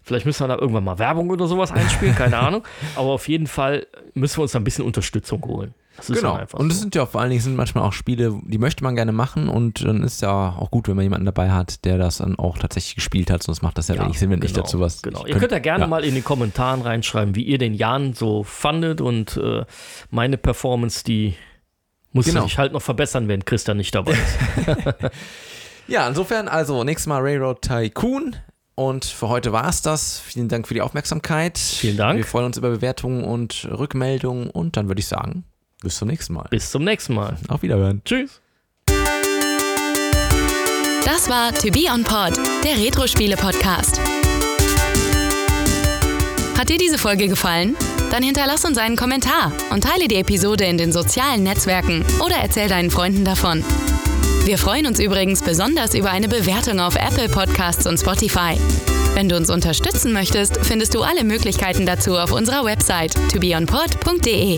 [0.09, 2.63] Vielleicht müssen wir da irgendwann mal Werbung oder sowas einspielen, keine Ahnung.
[2.95, 5.73] Aber auf jeden Fall müssen wir uns da ein bisschen Unterstützung holen.
[5.97, 6.31] Das ist Genau.
[6.31, 6.81] halt einfach Und es so.
[6.81, 9.83] sind ja vor allen Dingen sind manchmal auch Spiele, die möchte man gerne machen und
[9.83, 12.95] dann ist ja auch gut, wenn man jemanden dabei hat, der das dann auch tatsächlich
[12.95, 15.01] gespielt hat, sonst macht das ja, wenig Sinn, wenn ich genau, dazu was.
[15.01, 15.25] Genau.
[15.25, 15.87] ich Ihr könnt ja könnt- gerne ja.
[15.87, 19.65] mal in den Kommentaren reinschreiben, wie ihr den Jan so fandet und äh,
[20.09, 21.35] meine Performance, die
[22.13, 22.43] muss Genau.
[22.43, 24.97] sich halt noch verbessern, wenn Christian nicht dabei ist.
[25.87, 28.35] Ja, insofern also nächstes Mal Railroad Tycoon.
[28.79, 30.21] Und für heute war es das.
[30.21, 31.57] Vielen Dank für die Aufmerksamkeit.
[31.57, 32.15] Vielen Dank.
[32.15, 34.49] Wir freuen uns über Bewertungen und Rückmeldungen.
[34.49, 35.43] Und dann würde ich sagen,
[35.81, 36.47] bis zum nächsten Mal.
[36.49, 37.35] Bis zum nächsten Mal.
[37.49, 38.01] Auf Wiederhören.
[38.05, 38.39] Tschüss.
[41.03, 43.99] Das war To Be On Pod, der Retro-Spiele-Podcast.
[46.57, 47.75] Hat dir diese Folge gefallen?
[48.11, 52.69] Dann hinterlass uns einen Kommentar und teile die Episode in den sozialen Netzwerken oder erzähl
[52.69, 53.61] deinen Freunden davon.
[54.49, 58.57] Wir freuen uns übrigens besonders über eine Bewertung auf Apple Podcasts und Spotify.
[59.13, 64.57] Wenn du uns unterstützen möchtest, findest du alle Möglichkeiten dazu auf unserer Website tobeonpod.de.